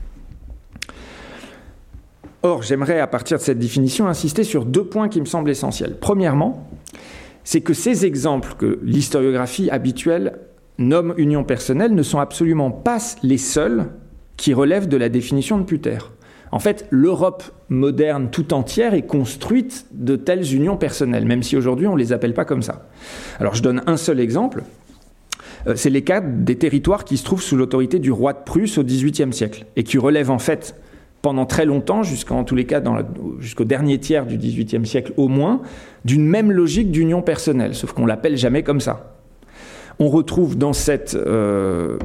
[2.42, 5.96] Or, j'aimerais, à partir de cette définition, insister sur deux points qui me semblent essentiels.
[6.00, 6.68] Premièrement,
[7.44, 10.38] c'est que ces exemples que l'historiographie habituelle
[10.78, 13.86] nomme union personnelle ne sont absolument pas les seuls
[14.36, 15.98] qui relèvent de la définition de Puter.
[16.52, 21.86] En fait, l'Europe moderne tout entière est construite de telles unions personnelles, même si aujourd'hui
[21.86, 22.88] on ne les appelle pas comme ça.
[23.38, 24.64] Alors je donne un seul exemple.
[25.66, 28.78] Euh, c'est les cas des territoires qui se trouvent sous l'autorité du roi de Prusse
[28.78, 30.74] au XVIIIe siècle et qui relèvent en fait
[31.22, 32.82] pendant très longtemps, jusqu'en tous les cas
[33.38, 35.60] jusqu'au dernier tiers du XVIIIe siècle au moins,
[36.04, 39.16] d'une même logique d'union personnelle, sauf qu'on l'appelle jamais comme ça.
[40.02, 41.98] On retrouve dans, euh,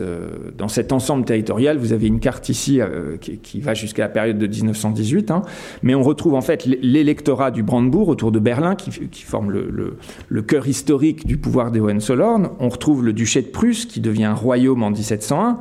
[0.00, 4.36] euh, cet ensemble territorial, vous avez une carte ici euh, qui, va jusqu'à la période
[4.36, 5.42] de 1918, hein,
[5.84, 8.90] mais on retrouve en fait l'électorat du Brandebourg autour de Berlin, qui,
[9.22, 9.96] forme le,
[10.28, 12.48] le, cœur historique du pouvoir des Hohenzollern.
[12.58, 15.60] On retrouve le duché de Prusse, qui devient un royaume en 1701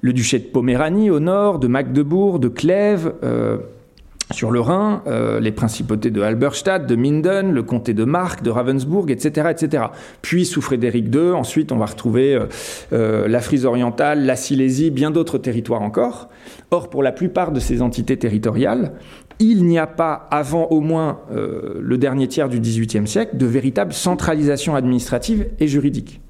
[0.00, 3.58] le duché de Poméranie au nord, de Magdebourg, de Clèves, euh,
[4.30, 8.50] sur le Rhin, euh, les principautés de Halberstadt, de Minden, le comté de Mark, de
[8.50, 9.84] Ravensbourg, etc., etc.
[10.20, 12.38] Puis sous Frédéric II, ensuite on va retrouver
[12.92, 16.28] euh, la Frise orientale, la Silésie, bien d'autres territoires encore.
[16.70, 18.92] Or, pour la plupart de ces entités territoriales,
[19.38, 23.92] il n'y a pas, avant au moins le dernier tiers du XVIIIe siècle, de véritable
[23.92, 26.20] centralisation administrative et juridique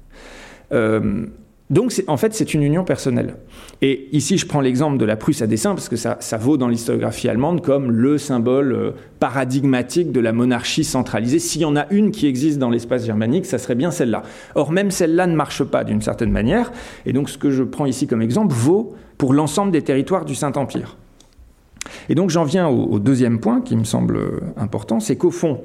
[1.69, 3.35] Donc, en fait, c'est une union personnelle.
[3.83, 6.67] Et ici, je prends l'exemple de la Prusse à dessin, parce que ça, vaut dans
[6.67, 11.37] l'historiographie allemande comme le symbole euh, paradigmatique de la monarchie centralisée.
[11.37, 14.23] S'il y en a une qui existe dans l'espace germanique, ça serait bien celle-là.
[14.55, 16.71] Or, même celle-là ne marche pas d'une certaine manière.
[17.05, 20.33] Et donc, ce que je prends ici comme exemple vaut pour l'ensemble des territoires du
[20.33, 20.97] Saint-Empire.
[22.09, 25.31] Et donc, j'en viens au, au, deuxième point qui me semble euh, important, c'est qu'au
[25.31, 25.61] fond,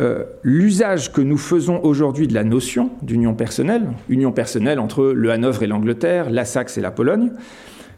[0.00, 5.30] euh, l'usage que nous faisons aujourd'hui de la notion d'union personnelle, union personnelle entre le
[5.30, 7.32] Hanovre et l'Angleterre, la Saxe et la Pologne,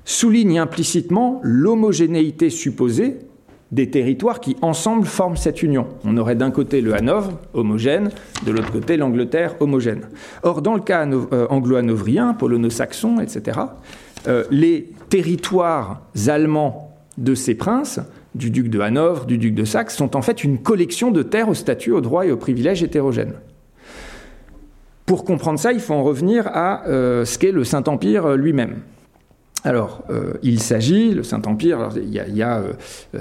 [0.04, 3.18] souligne implicitement l'homogénéité supposée
[3.70, 5.86] des territoires qui ensemble forment cette union.
[6.04, 8.10] On aurait d'un côté le Hanovre homogène,
[8.44, 10.08] de l'autre côté l'Angleterre homogène.
[10.42, 13.60] Or, dans le cas euh, anglo-hanovrien, polono-saxon, etc.,
[14.28, 18.00] euh, les territoires allemands de ces princes
[18.34, 21.48] du duc de Hanovre, du duc de Saxe, sont en fait une collection de terres
[21.48, 23.34] aux statuts, aux droits et aux privilèges hétérogènes.
[25.06, 28.82] Pour comprendre ça, il faut en revenir à euh, ce qu'est le Saint-Empire euh, lui-même.
[29.64, 32.72] Alors, euh, il s'agit, le Saint-Empire, il y a, il y a euh,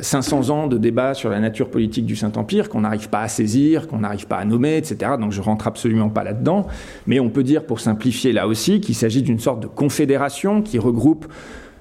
[0.01, 3.87] 500 ans de débat sur la nature politique du Saint-Empire qu'on n'arrive pas à saisir,
[3.87, 5.11] qu'on n'arrive pas à nommer, etc.
[5.19, 6.65] Donc je rentre absolument pas là-dedans.
[7.05, 10.79] Mais on peut dire, pour simplifier là aussi, qu'il s'agit d'une sorte de confédération qui
[10.79, 11.27] regroupe,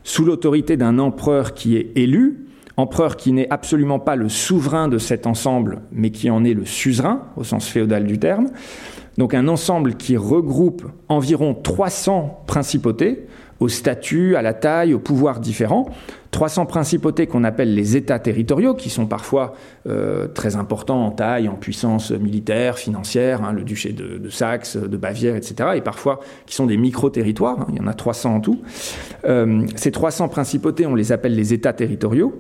[0.03, 2.47] sous l'autorité d'un empereur qui est élu,
[2.81, 6.65] empereur qui n'est absolument pas le souverain de cet ensemble, mais qui en est le
[6.65, 8.49] suzerain, au sens féodal du terme.
[9.19, 13.27] Donc un ensemble qui regroupe environ 300 principautés,
[13.61, 15.91] au statut, à la taille, au pouvoir différents.
[16.31, 19.53] 300 principautés qu'on appelle les États territoriaux, qui sont parfois
[19.87, 24.77] euh, très importants en taille, en puissance militaire, financière, hein, le duché de, de, Saxe,
[24.77, 28.37] de Bavière, etc., et parfois qui sont des micro-territoires, hein, il y en a 300
[28.37, 28.63] en tout.
[29.27, 32.33] Euh, ces 300 principautés, on les appelle les États territoriaux,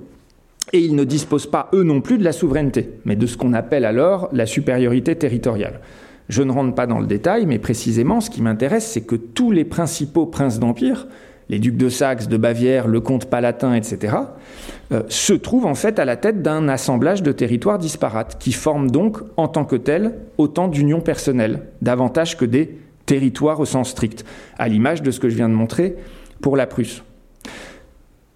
[0.72, 3.52] et ils ne disposent pas, eux non plus, de la souveraineté, mais de ce qu'on
[3.52, 5.80] appelle alors la supériorité territoriale.
[6.28, 9.50] Je ne rentre pas dans le détail, mais précisément, ce qui m'intéresse, c'est que tous
[9.50, 11.08] les principaux princes d'empire,
[11.48, 14.16] les ducs de Saxe, de Bavière, le comte palatin, etc.,
[14.92, 18.90] euh, se trouvent en fait à la tête d'un assemblage de territoires disparates, qui forment
[18.90, 24.24] donc, en tant que tels, autant d'unions personnelles, davantage que des territoires au sens strict,
[24.56, 25.96] à l'image de ce que je viens de montrer
[26.40, 27.02] pour la Prusse.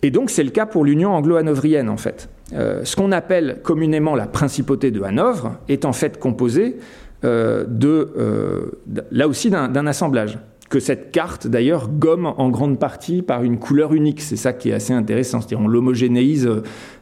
[0.05, 2.29] Et donc c'est le cas pour l'union anglo-hanovrienne en fait.
[2.53, 6.77] Euh, ce qu'on appelle communément la principauté de Hanovre est en fait composé
[7.25, 8.67] euh, de, euh,
[9.11, 10.39] là aussi d'un assemblage
[10.69, 14.21] que cette carte d'ailleurs gomme en grande partie par une couleur unique.
[14.21, 16.51] C'est ça qui est assez intéressant, c'est-à-dire on l'homogénéise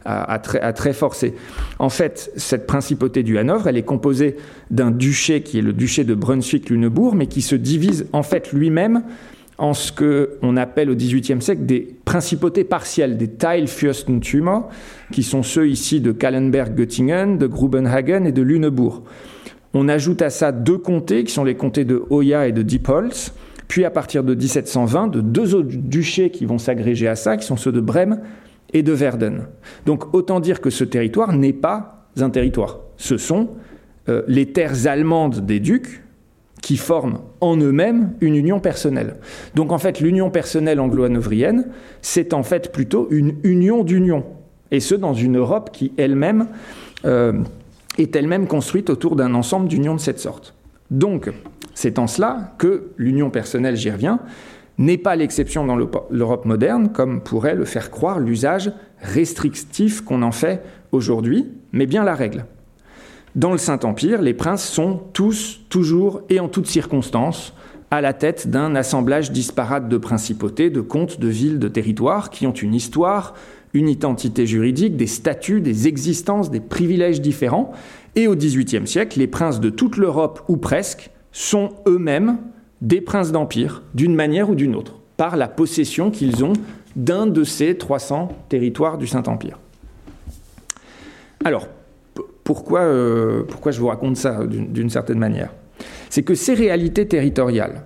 [0.05, 1.33] à, très, à très forcer.
[1.79, 4.37] En fait, cette principauté du Hanovre, elle est composée
[4.71, 9.03] d'un duché qui est le duché de Brunswick-Lunebourg, mais qui se divise en fait lui-même
[9.57, 14.59] en ce qu'on appelle au XVIIIe siècle des principautés partielles, des Teilfürstentümer,
[15.11, 19.03] qui sont ceux ici de Kallenberg-Göttingen, de Grubenhagen et de Lüneburg.
[19.73, 23.33] On ajoute à ça deux comtés, qui sont les comtés de Hoya et de Diepholz,
[23.67, 27.45] puis à partir de 1720, de deux autres duchés qui vont s'agréger à ça, qui
[27.45, 28.21] sont ceux de Brême
[28.71, 29.47] et de Verden.
[29.85, 32.79] Donc autant dire que ce territoire n'est pas un territoire.
[32.97, 33.49] Ce sont
[34.09, 36.03] euh, les terres allemandes des ducs,
[36.63, 39.17] qui forment en eux-mêmes une union personnelle.
[39.53, 41.67] Donc en fait, l'union personnelle anglo-hanovrienne,
[42.01, 44.23] c'est en fait plutôt une union d'union,
[44.71, 46.47] et ce dans une Europe qui elle-même
[47.03, 47.33] euh,
[47.97, 50.55] est elle-même construite autour d'un ensemble d'unions de cette sorte.
[50.89, 51.29] Donc,
[51.73, 54.19] c'est en cela que l'union personnelle, j'y reviens,
[54.77, 60.31] n'est pas l'exception dans l'Europe moderne, comme pourrait le faire croire l'usage restrictif qu'on en
[60.31, 62.45] fait aujourd'hui, mais bien la règle.
[63.35, 67.53] Dans le Saint-Empire, les princes sont tous, toujours et en toutes circonstances
[67.89, 72.45] à la tête d'un assemblage disparate de principautés, de comtes, de villes, de territoires qui
[72.45, 73.33] ont une histoire,
[73.73, 77.71] une identité juridique, des statuts, des existences, des privilèges différents.
[78.15, 82.37] Et au XVIIIe siècle, les princes de toute l'Europe, ou presque, sont eux-mêmes
[82.81, 86.53] des princes d'empire, d'une manière ou d'une autre, par la possession qu'ils ont
[86.95, 89.59] d'un de ces 300 territoires du Saint-Empire.
[91.43, 91.67] Alors,
[92.43, 95.53] pourquoi, euh, pourquoi je vous raconte ça d'une certaine manière
[96.09, 97.83] C'est que ces réalités territoriales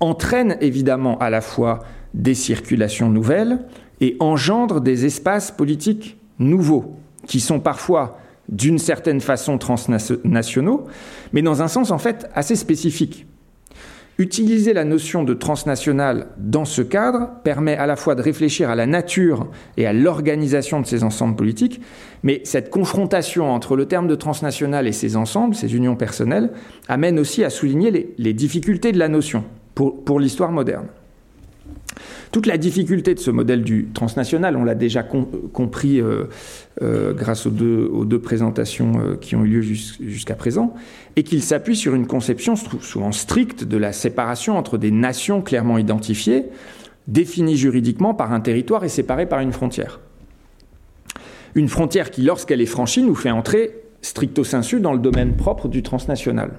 [0.00, 1.80] entraînent évidemment à la fois
[2.12, 3.60] des circulations nouvelles
[4.00, 6.96] et engendrent des espaces politiques nouveaux,
[7.26, 8.18] qui sont parfois
[8.48, 10.86] d'une certaine façon transnationaux,
[11.32, 13.26] mais dans un sens en fait assez spécifique.
[14.22, 18.76] Utiliser la notion de transnational dans ce cadre permet à la fois de réfléchir à
[18.76, 21.80] la nature et à l'organisation de ces ensembles politiques,
[22.22, 26.52] mais cette confrontation entre le terme de transnational et ces ensembles, ces unions personnelles,
[26.86, 29.42] amène aussi à souligner les, difficultés de la notion
[29.74, 30.86] pour l'histoire moderne.
[32.30, 36.24] Toute la difficulté de ce modèle du transnational, on l'a déjà compris euh,
[36.80, 40.74] euh, grâce aux deux, présentations euh, qui ont eu lieu jusqu'à présent,
[41.16, 45.78] est qu'il s'appuie sur une conception souvent stricte de la séparation entre des nations clairement
[45.78, 46.46] identifiées,
[47.06, 50.00] définies juridiquement par un territoire et séparées par une frontière.
[51.54, 55.68] Une frontière qui, lorsqu'elle est franchie, nous fait entrer stricto sensu dans le domaine propre
[55.68, 56.52] du transnational.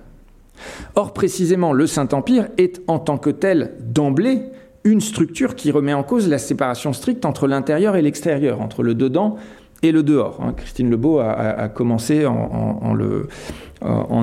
[0.96, 4.44] Or, précisément, le Saint-Empire est en tant que tel d'emblée
[4.84, 8.96] une structure qui remet en cause la séparation stricte entre l'intérieur et l'extérieur, entre le
[8.96, 9.38] dedans
[9.82, 10.40] et le dehors.
[10.42, 10.54] Hein.
[10.56, 12.98] Christine Lebeau a, commencé en,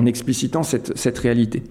[0.05, 1.63] explicitant cette, cette réalité.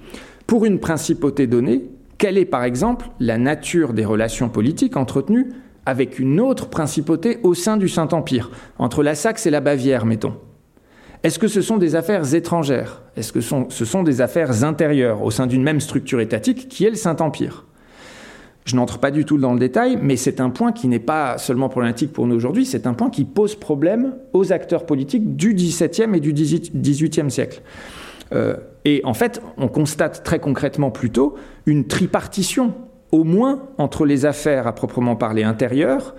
[0.47, 1.85] Pour une principauté donnée,
[2.19, 5.53] quelle est par exemple la nature des relations politiques entretenues
[5.87, 10.35] avec une autre principauté au sein du Saint-Empire, entre la Saxe et la Bavière, mettons?
[11.23, 13.03] Est-ce que ce sont des affaires étrangères?
[13.17, 16.91] Est-ce que ce sont des affaires intérieures au sein d'une même structure étatique qui est
[16.91, 17.67] le Saint-Empire?
[18.65, 21.39] Je n'entre pas du tout dans le détail, mais c'est un point qui n'est pas
[21.39, 25.55] seulement problématique pour nous aujourd'hui, c'est un point qui pose problème aux acteurs politiques du
[25.55, 27.63] XVIIe et du XVIIIe siècle.
[28.33, 31.35] Euh, et en fait, on constate très concrètement plutôt
[31.67, 32.75] une tripartition,
[33.13, 36.15] au moins entre les affaires à proprement parler intérieures,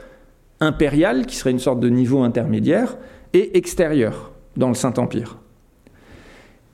[0.60, 2.98] impériales, qui serait une sorte de niveau intermédiaire,
[3.34, 5.38] et extérieures, dans le Saint-Empire.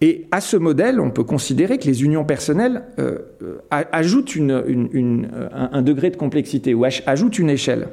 [0.02, 5.82] Et à ce modèle, on peut considérer que les unions personnelles euh, euh, ajoutent un,
[5.82, 7.88] degré de complexité ou ajoutent une échelle.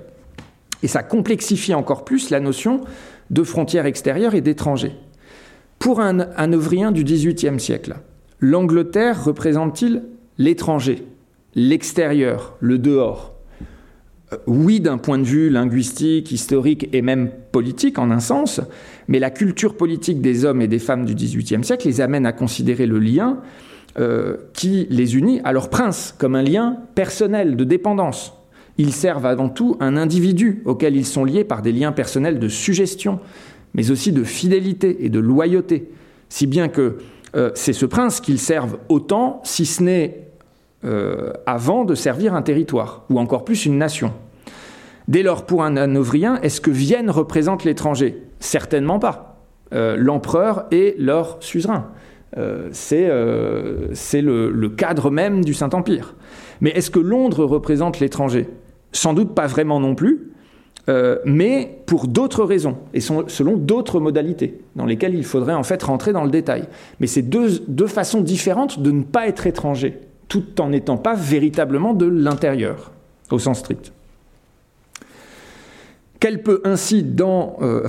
[0.83, 2.83] Et ça complexifie encore plus la notion
[3.31, 4.93] de frontières extérieures et d'étrangers.
[5.79, 7.97] Pour un, un du XVIIIe siècle,
[8.39, 10.03] l'Angleterre représente-t-il
[10.37, 11.07] l'étranger,
[11.55, 13.35] l'extérieur, le dehors?
[14.33, 18.61] Euh, oui, d'un point de vue linguistique, historique et même politique en un sens,
[19.09, 22.33] mais la culture politique des hommes et des femmes du XVIIIe siècle les amène à
[22.33, 23.39] considérer le lien
[23.99, 28.33] euh, qui les unit à leur prince comme un lien personnel de dépendance.
[28.77, 32.49] Ils servent avant tout un individu auquel ils sont liés par des liens personnels de
[32.49, 33.21] suggestion,
[33.73, 35.91] mais aussi de fidélité et de loyauté,
[36.29, 36.99] si bien que
[37.37, 40.29] euh, c'est ce prince qu'ils servent autant, si ce n'est
[40.85, 44.13] euh, avant de servir un territoire, ou encore plus une nation.
[45.07, 48.23] Dès lors, pour un Hanovrien, est-ce que Vienne représente l'étranger?
[48.45, 49.39] Certainement pas.
[49.73, 51.87] Euh, l'empereur est leur suzerain.
[52.37, 56.15] Euh, c'est le, le, cadre même du Saint-Empire.
[56.61, 58.51] Mais est-ce que Londres représente l'étranger?
[58.93, 60.31] Sans doute pas vraiment non plus,
[61.25, 66.13] mais pour d'autres raisons et selon d'autres modalités dans lesquelles il faudrait en fait rentrer
[66.13, 66.69] dans le détail.
[67.01, 71.15] Mais c'est deux, deux façons différentes de ne pas être étranger tout en n'étant pas
[71.15, 72.93] véritablement de l'intérieur,
[73.31, 73.93] au sens strict.
[76.25, 77.87] Quel peut, ainsi dans, euh,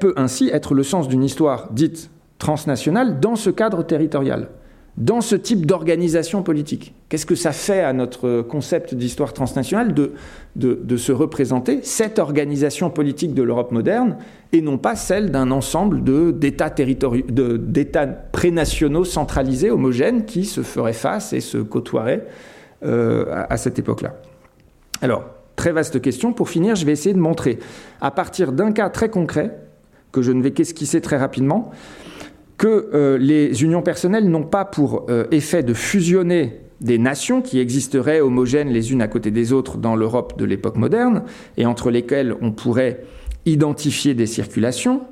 [0.00, 4.48] peut ainsi être le sens d'une histoire dite transnationale dans ce cadre territorial
[4.96, 6.96] dans ce type d'organisation politique?
[7.08, 10.14] Qu'est-ce que ça fait à notre concept d'histoire transnationale de,
[10.56, 14.16] de, se représenter cette organisation politique de l'Europe moderne
[14.52, 16.72] et non pas celle d'un ensemble d'États
[18.32, 22.26] prénationaux centralisés, homogènes, qui se feraient face et se côtoieraient
[22.84, 24.16] euh, à, à cette époque-là?
[25.02, 26.32] Alors, très vaste question.
[26.32, 27.58] Pour finir, je vais essayer de montrer,
[28.00, 29.58] à partir d'un cas très concret,
[30.12, 31.70] que je ne vais qu'esquisser très rapidement,
[32.58, 37.58] que euh, les unions personnelles n'ont pas pour euh, effet de fusionner des nations qui
[37.58, 41.24] existeraient homogènes les unes à côté des autres dans l'Europe de l'époque moderne,
[41.56, 43.02] et entre lesquelles on pourrait
[43.46, 45.02] identifier des circulations,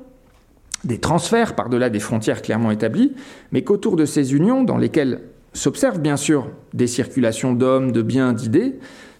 [0.83, 3.13] des transferts par-delà des frontières clairement établies,
[3.51, 5.21] mais qu'autour de ces unions, dans lesquelles
[5.53, 8.75] s'observent bien sûr des circulations d'hommes, de biens, d'idées,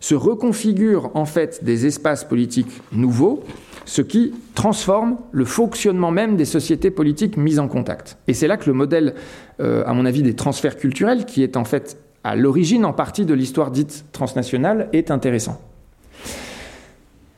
[0.06, 3.44] se reconfigurent en fait des espaces politiques nouveaux
[3.86, 8.20] ce qui transforme le fonctionnement même des sociétés politiques mises en contact.
[8.28, 9.16] Et c'est là que le modèle,
[9.62, 13.26] euh, à mon avis, des transferts culturels, qui est en fait à l'origine en partie
[13.26, 15.60] de l'histoire dite transnationale, est intéressant.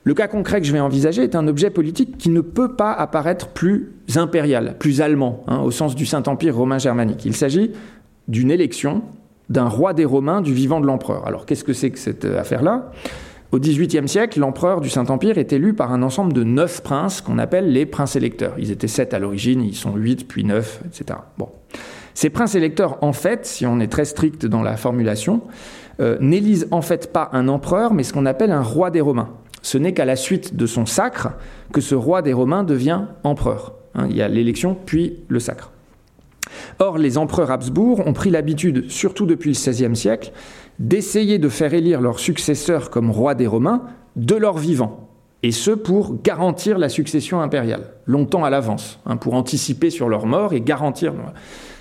[0.04, 2.92] Le cas concret que je vais envisager est un objet politique qui ne peut pas
[2.92, 7.24] apparaître plus impérial, plus allemand, hein, au sens du Saint-Empire romain germanique.
[7.24, 7.72] Il s'agit
[8.28, 9.04] d'une élection
[9.50, 11.26] d'un roi des Romains du vivant de l'empereur.
[11.28, 12.92] Alors qu'est-ce que c'est que cette affaire-là?
[13.54, 17.38] Au XVIIIe siècle, l'empereur du Saint-Empire est élu par un ensemble de neuf princes qu'on
[17.38, 18.56] appelle les princes électeurs.
[18.58, 21.20] Ils étaient sept à l'origine, ils sont huit, puis neuf, etc.
[21.38, 21.48] Bon.
[22.14, 25.42] Ces princes électeurs, en fait, si on est très strict dans la formulation,
[26.02, 29.30] euh, n'élisent en fait pas un empereur, mais ce qu'on appelle un roi des Romains.
[29.62, 31.30] Ce n'est qu'à la suite de son sacre
[31.72, 33.76] que ce roi des Romains devient empereur.
[33.96, 35.72] Hein, il y a l'élection, puis le sacre.
[36.80, 40.32] Or, les empereurs Habsbourg ont pris l'habitude, surtout depuis le XVIe siècle,
[40.80, 43.84] d'essayer de faire élire leur successeur comme roi des Romains
[44.16, 45.10] de leur vivant,
[45.44, 50.26] et ce pour garantir la succession impériale, longtemps à l'avance, hein, pour anticiper sur leur
[50.26, 51.14] mort et garantir.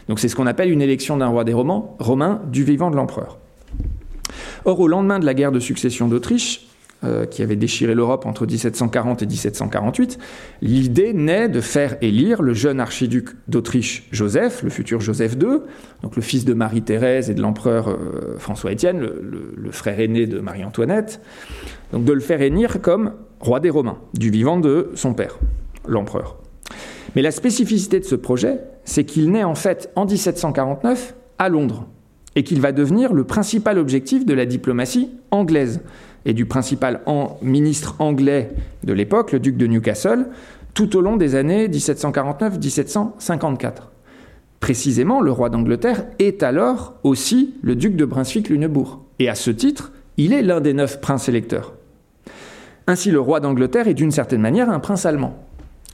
[0.09, 3.39] Donc c'est ce qu'on appelle une élection d'un roi des Romains du vivant de l'empereur.
[4.65, 6.66] Or, au lendemain de la guerre de succession d'Autriche,
[7.05, 10.19] euh, qui avait déchiré l'Europe entre 1740 et 1748,
[10.63, 15.59] l'idée naît de faire élire le jeune archiduc d'Autriche Joseph, le futur Joseph II,
[16.03, 21.21] donc le fils de Marie-Thérèse et de l'empereur euh, François-Étienne, le, frère aîné de Marie-Antoinette,
[21.93, 25.39] donc de le faire élire comme roi des Romains, du vivant de son père,
[25.87, 26.39] l'empereur.
[27.15, 31.87] Mais la spécificité de ce projet, c'est qu'il naît en fait en 1749 à Londres
[32.37, 35.81] et qu'il va devenir le principal objectif de la diplomatie anglaise
[36.27, 37.01] et du principal
[37.41, 38.51] ministre anglais
[38.85, 40.27] de l'époque, le duc de Newcastle,
[40.75, 43.71] tout au long des années 1749-1754.
[44.61, 49.01] Précisément, le roi d'Angleterre est alors aussi le duc de Brunswick-Lunebourg.
[49.21, 51.73] Et à ce titre, il est l'un des neuf princes électeurs.
[52.87, 55.39] Ainsi, le roi d'Angleterre est d'une certaine manière un prince allemand.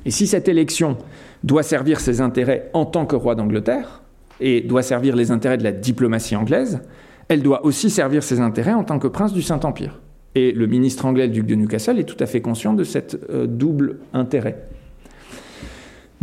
[0.05, 0.99] Et si cette élection
[1.45, 4.03] doit servir ses intérêts en tant que roi d'Angleterre,
[4.43, 6.81] et doit servir les intérêts de la diplomatie anglaise,
[7.29, 10.02] elle doit aussi servir ses intérêts en tant que prince du Saint-Empire.
[10.35, 13.19] Et le ministre anglais, le duc de Newcastle, est tout à fait conscient de cet
[13.31, 14.57] euh, double intérêt.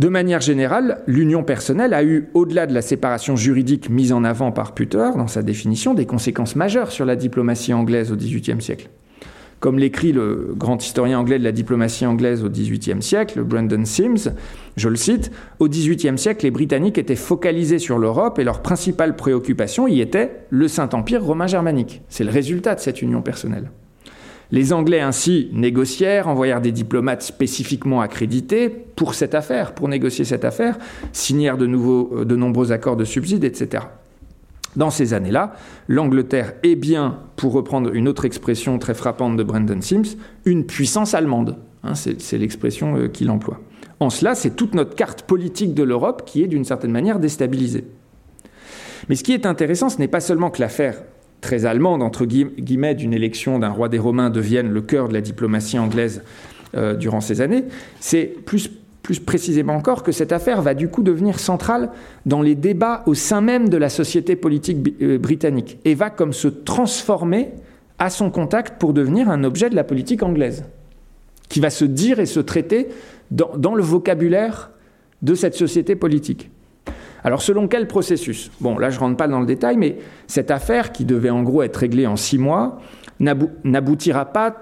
[0.00, 4.50] De manière générale, l'union personnelle a eu, au-delà de la séparation juridique mise en avant
[4.50, 8.88] par Putter dans sa définition, des conséquences majeures sur la diplomatie anglaise au XVIIIe siècle.
[9.60, 14.32] Comme l'écrit le grand historien anglais de la diplomatie anglaise au XVIIIe siècle, Brandon Sims,
[14.78, 19.16] je le cite, Au XVIIIe siècle, les Britanniques étaient focalisés sur l'Europe et leur principale
[19.16, 22.00] préoccupation y était le Saint-Empire romain germanique.
[22.08, 23.70] C'est le résultat de cette union personnelle.
[24.52, 30.44] Les Anglais ainsi négocièrent, envoyèrent des diplomates spécifiquement accrédités pour cette affaire, pour négocier cette
[30.44, 30.76] affaire,
[31.12, 33.84] signèrent de, nouveaux, euh, de nombreux accords de subsides, etc.
[34.76, 35.54] Dans ces années-là,
[35.88, 41.14] l'Angleterre est bien, pour reprendre une autre expression très frappante de Brendan Sims, une puissance
[41.14, 41.56] allemande.
[41.82, 43.60] Hein, c'est l'expression euh, qu'il emploie.
[44.00, 47.84] En cela, c'est toute notre carte politique de l'Europe qui est d'une certaine manière déstabilisée.
[49.08, 51.02] Mais ce qui est intéressant, ce n'est pas seulement que l'affaire
[51.40, 55.20] très allemande, entre guillemets, d'une élection d'un roi des Romains devienne le cœur de la
[55.20, 56.22] diplomatie anglaise
[56.76, 57.64] euh, durant ces années,
[57.98, 58.70] c'est plus,
[59.26, 61.90] précisément encore que cette affaire va du coup devenir centrale
[62.26, 66.32] dans les débats au sein même de la société politique euh, britannique et va comme
[66.32, 67.50] se transformer
[67.98, 70.64] à son contact pour devenir un objet de la politique anglaise,
[71.48, 72.88] qui va se dire et se traiter
[73.30, 74.70] dans le vocabulaire
[75.22, 76.50] de cette société politique.
[77.24, 78.50] Alors selon quel processus?
[78.60, 79.96] Bon, là je ne rentre pas dans le détail, mais
[80.26, 82.78] cette affaire, qui devait en gros être réglée en six mois,
[83.18, 84.56] n'aboutira pas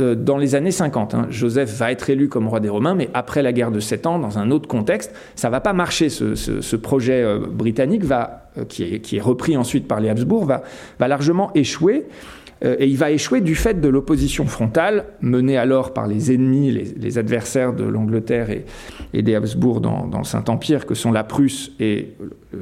[0.00, 1.14] euh, dans les années 50.
[1.14, 1.26] Hein.
[1.30, 4.18] Joseph va être élu comme roi des Romains, mais après la guerre de Sept Ans,
[4.18, 6.08] dans un autre contexte, ça va pas marcher.
[6.08, 8.82] Ce, projet euh, britannique, euh, qui,
[9.16, 12.06] est, repris ensuite par les Habsbourg, va largement échouer.
[12.64, 16.70] Euh, et il va échouer du fait de l'opposition frontale menée alors par les ennemis,
[16.70, 22.14] les, adversaires de l'Angleterre et, des Habsbourg dans, le Saint-Empire, que sont la Prusse et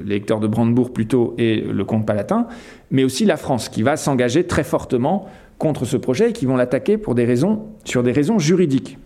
[0.04, 2.46] l'électeur de Brandebourg plutôt et le comte palatin,
[2.90, 5.28] mais aussi la France, qui va s'engager très fortement
[5.58, 8.98] contre ce projet et qui vont l'attaquer pour des raisons, sur des raisons juridiques.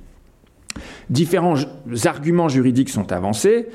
[1.11, 1.57] Différents
[2.05, 3.68] arguments juridiques sont avancés.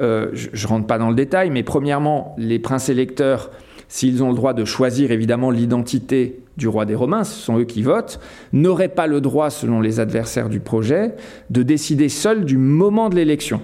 [0.00, 3.50] Euh, je ne rentre pas dans le détail, mais premièrement, les princes électeurs
[3.88, 7.64] s'ils ont le droit de choisir évidemment l'identité du roi des Romains, ce sont eux
[7.64, 8.20] qui votent,
[8.52, 11.14] n'auraient pas le droit, selon les adversaires du projet,
[11.50, 13.62] de décider seuls du moment de l'élection.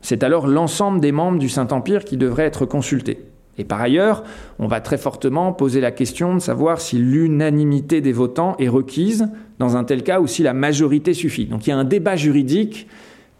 [0.00, 3.24] C'est alors l'ensemble des membres du Saint-Empire qui devrait être consultés.
[3.58, 4.22] Et par ailleurs,
[4.58, 9.28] on va très fortement poser la question de savoir si l'unanimité des votants est requise
[9.58, 11.46] dans un tel cas ou si la majorité suffit.
[11.46, 12.86] Donc il y a un débat juridique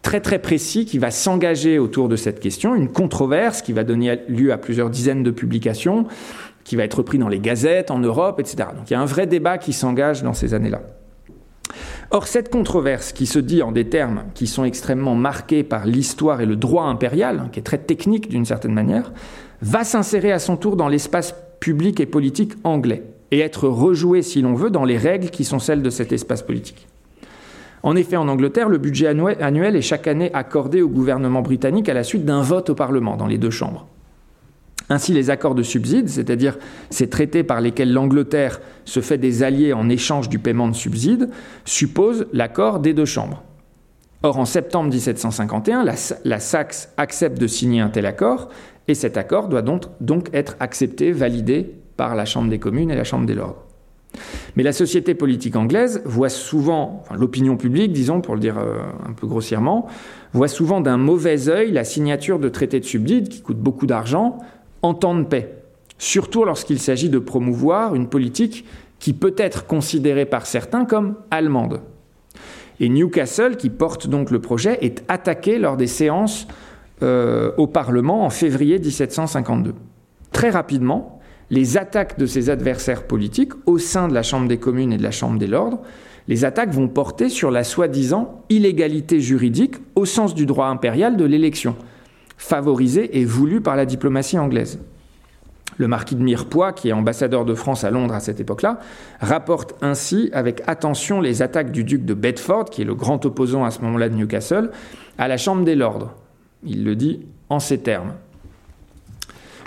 [0.06, 4.20] très très précis qui va s'engager autour de cette question, une controverse qui va donner
[4.28, 6.06] lieu à plusieurs dizaines de publications,
[6.62, 8.68] qui va être repris dans les gazettes en Europe, etc.
[8.76, 10.82] Donc il y a un vrai débat qui s'engage dans ces années-là.
[12.12, 16.40] Or, cette controverse qui se dit en des termes qui sont extrêmement marqués par l'histoire
[16.40, 19.12] et le droit impérial, qui est très technique d'une certaine manière,
[19.60, 23.02] va s'insérer à son tour dans l'espace public et politique anglais
[23.32, 26.42] et être rejoué, si l'on veut, dans les règles qui sont celles de cet espace
[26.42, 26.86] politique.
[27.86, 31.94] En effet, en Angleterre, le budget annuel est chaque année accordé au gouvernement britannique à
[31.94, 33.86] la suite d'un vote au Parlement dans les deux chambres.
[34.88, 36.58] Ainsi, les accords de subsides, c'est-à-dire
[36.90, 41.30] ces traités par lesquels l'Angleterre se fait des alliés en échange du paiement de subsides,
[41.64, 43.44] supposent l'accord des deux chambres.
[44.24, 45.84] Or, en septembre 1751,
[46.24, 48.48] la, Saxe accepte de signer un tel accord,
[48.88, 53.04] et cet accord doit donc, être accepté, validé par la Chambre des communes et la
[53.04, 53.65] Chambre des lords.
[54.56, 59.12] Mais la société politique anglaise voit souvent, l'opinion publique, disons, pour le dire euh, un
[59.12, 59.86] peu grossièrement,
[60.32, 64.38] voit souvent d'un mauvais œil la signature de traités de subsides qui coûtent beaucoup d'argent
[64.82, 65.62] en temps de paix,
[65.98, 68.64] surtout lorsqu'il s'agit de promouvoir une politique
[68.98, 71.80] qui peut être considérée par certains comme allemande.
[72.80, 76.46] Et Newcastle, qui porte donc le projet, est attaqué lors des séances
[77.02, 79.74] euh, au Parlement en février 1752.
[80.32, 81.15] Très rapidement,
[81.50, 85.02] les attaques de ses adversaires politiques au sein de la Chambre des communes et de
[85.02, 85.82] la Chambre des lords,
[86.28, 91.24] les attaques vont porter sur la soi-disant illégalité juridique au sens du droit impérial de
[91.24, 91.76] l'élection,
[92.36, 94.80] favorisée et voulue par la diplomatie anglaise.
[95.78, 98.80] Le marquis de Mirepoix, qui est ambassadeur de France à Londres à cette époque-là,
[99.20, 103.64] rapporte ainsi avec attention les attaques du duc de Bedford, qui est le grand opposant
[103.64, 104.70] à ce moment-là de Newcastle,
[105.18, 106.12] à la Chambre des Lords.
[106.64, 108.14] Il le dit en ces termes.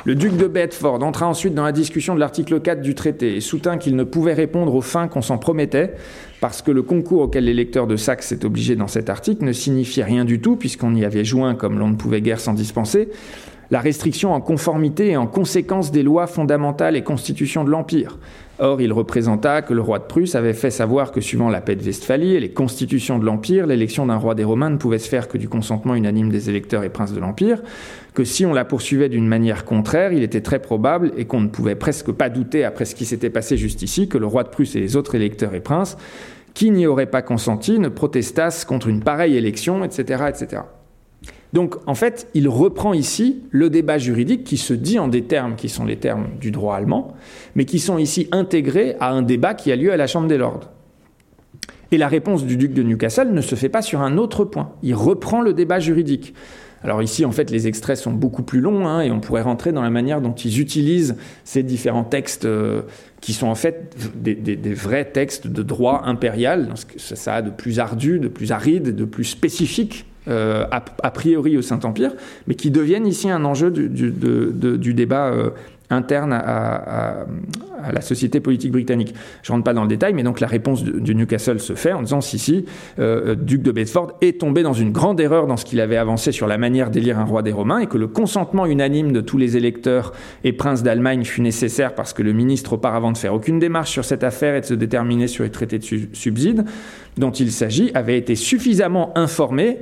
[0.05, 3.41] Le duc de Bedford entra ensuite dans la discussion de l'article 4 du traité et
[3.41, 5.93] soutint qu'il ne pouvait répondre aux fins qu'on s'en promettait,
[6.39, 10.05] parce que le concours auquel l'électeur de Saxe s'est obligé dans cet article ne signifiait
[10.05, 13.09] rien du tout, puisqu'on y avait joint comme l'on ne pouvait guère s'en dispenser,
[13.71, 18.17] la restriction en conformité et en conséquence des lois fondamentales et constitutions de l'Empire.
[18.61, 21.77] Or, il représenta que le roi de Prusse avait fait savoir que suivant la paix
[21.77, 25.07] de Westphalie et les constitutions de l'Empire, l'élection d'un roi des Romains ne pouvait se
[25.07, 27.61] faire que du consentement unanime des électeurs et princes de l'Empire,
[28.13, 31.47] que si on la poursuivait d'une manière contraire, il était très probable, et qu'on ne
[31.47, 34.49] pouvait presque pas douter après ce qui s'était passé juste ici, que le roi de
[34.49, 35.95] Prusse et les autres électeurs et princes,
[36.53, 40.25] qui n'y auraient pas consenti, ne protestassent contre une pareille élection, etc.
[40.27, 40.63] etc.
[41.53, 45.55] Donc en fait, il reprend ici le débat juridique qui se dit en des termes
[45.55, 47.15] qui sont les termes du droit allemand,
[47.55, 50.37] mais qui sont ici intégrés à un débat qui a lieu à la Chambre des
[50.37, 50.69] Lords.
[51.91, 54.73] Et la réponse du duc de Newcastle ne se fait pas sur un autre point.
[54.83, 56.35] Il reprend le débat juridique.
[56.83, 59.71] Alors ici, en fait, les extraits sont beaucoup plus longs hein, et on pourrait rentrer
[59.71, 62.83] dans la manière dont ils utilisent ces différents textes euh,
[63.19, 66.69] qui sont en fait des, vrais textes de droit impérial.
[66.95, 71.57] Ça, ça a de plus ardu, de plus aride, de plus spécifique euh, a, priori
[71.57, 72.11] au Saint-Empire,
[72.47, 75.49] mais qui deviennent ici un enjeu du, du, débat euh,
[75.89, 77.25] interne à,
[77.91, 79.15] la société politique britannique.
[79.41, 82.01] Je rentre pas dans le détail, mais donc la réponse du Newcastle se fait en
[82.01, 82.65] disant si, si,
[82.99, 86.31] euh, Duc de Bedford est tombé dans une grande erreur dans ce qu'il avait avancé
[86.31, 89.37] sur la manière d'élire un roi des Romains et que le consentement unanime de tous
[89.37, 90.13] les électeurs
[90.43, 94.05] et princes d'Allemagne fut nécessaire parce que le ministre, auparavant de faire aucune démarche sur
[94.05, 96.65] cette affaire et de se déterminer sur les traités de subside
[97.17, 99.77] dont il s'agit, avait été suffisamment informé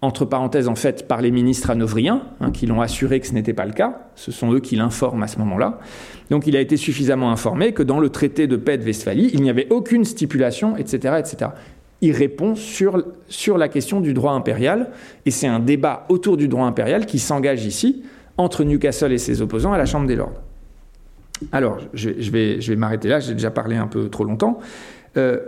[0.00, 3.52] entre parenthèses en fait par les ministres hanovriens, hein, qui l'ont assuré que ce n'était
[3.52, 4.00] pas le cas.
[4.14, 5.80] Ce sont eux qui l'informent à ce moment-là.
[6.30, 9.42] Donc il a été suffisamment informé que dans le traité de paix de Westphalie, il
[9.42, 11.16] n'y avait aucune stipulation, etc.
[11.18, 11.50] etc.
[12.00, 13.02] Il répond sur,
[13.58, 14.90] la question du droit impérial,
[15.26, 18.04] et c'est un débat autour du droit impérial qui s'engage ici
[18.36, 20.40] entre Newcastle et ses opposants à la Chambre des Lords.
[21.50, 24.60] Alors, je, vais, je vais m'arrêter là, j'ai déjà parlé un peu trop longtemps.
[25.16, 25.40] Euh,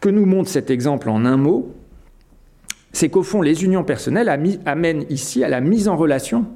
[0.00, 1.72] que nous montre cet exemple en un mot
[2.92, 4.28] c'est qu'au fond, les unions personnelles
[4.66, 6.46] amènent ici à la mise en relation,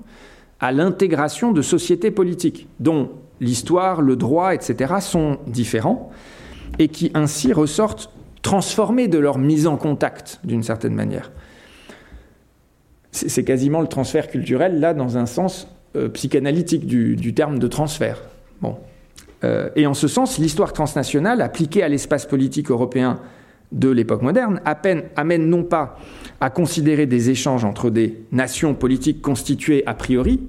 [0.60, 3.10] à l'intégration de sociétés politiques, dont
[3.40, 6.10] l'histoire, le droit, etc., sont différents,
[6.78, 8.10] et qui ainsi ressortent
[8.42, 11.32] transformés de leur mise en contact, d'une certaine manière.
[13.12, 18.20] C'est quasiment le transfert culturel, là, dans un sens euh, psychanalytique du, terme de transfert.
[18.60, 18.76] Bon.
[19.42, 23.20] Euh, et en ce sens, l'histoire transnationale appliquée à l'espace politique européen
[23.72, 25.98] de l'époque moderne amène non pas
[26.40, 30.40] à considérer des échanges entre des nations politiques constituées a priori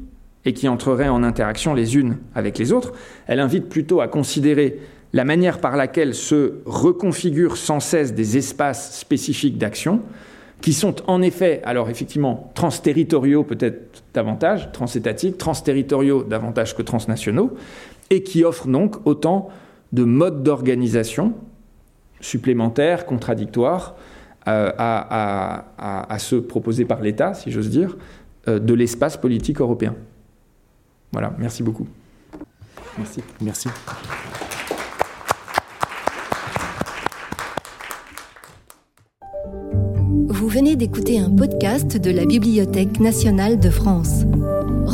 [0.46, 2.94] et qui entreraient en interaction les unes avec les autres,
[3.28, 4.80] elle invite plutôt à considérer
[5.14, 10.02] la manière par laquelle se reconfigurent sans cesse des espaces spécifiques d'action,
[10.62, 17.52] qui sont en effet, alors effectivement, transterritoriaux peut-être davantage, transétatiques, transterritoriaux davantage que transnationaux,
[18.10, 19.50] et qui offrent donc autant
[19.94, 21.34] de modes d'organisation
[22.20, 23.96] supplémentaires, contradictoires,
[24.48, 27.98] euh, à, ceux proposés par l'État, si j'ose dire,
[28.48, 29.96] euh, de l'espace politique européen.
[31.12, 31.88] Voilà, merci beaucoup.
[32.98, 33.22] Merci.
[33.42, 33.70] Merci.
[40.30, 44.24] Vous venez d'écouter un podcast de la Bibliothèque nationale de France.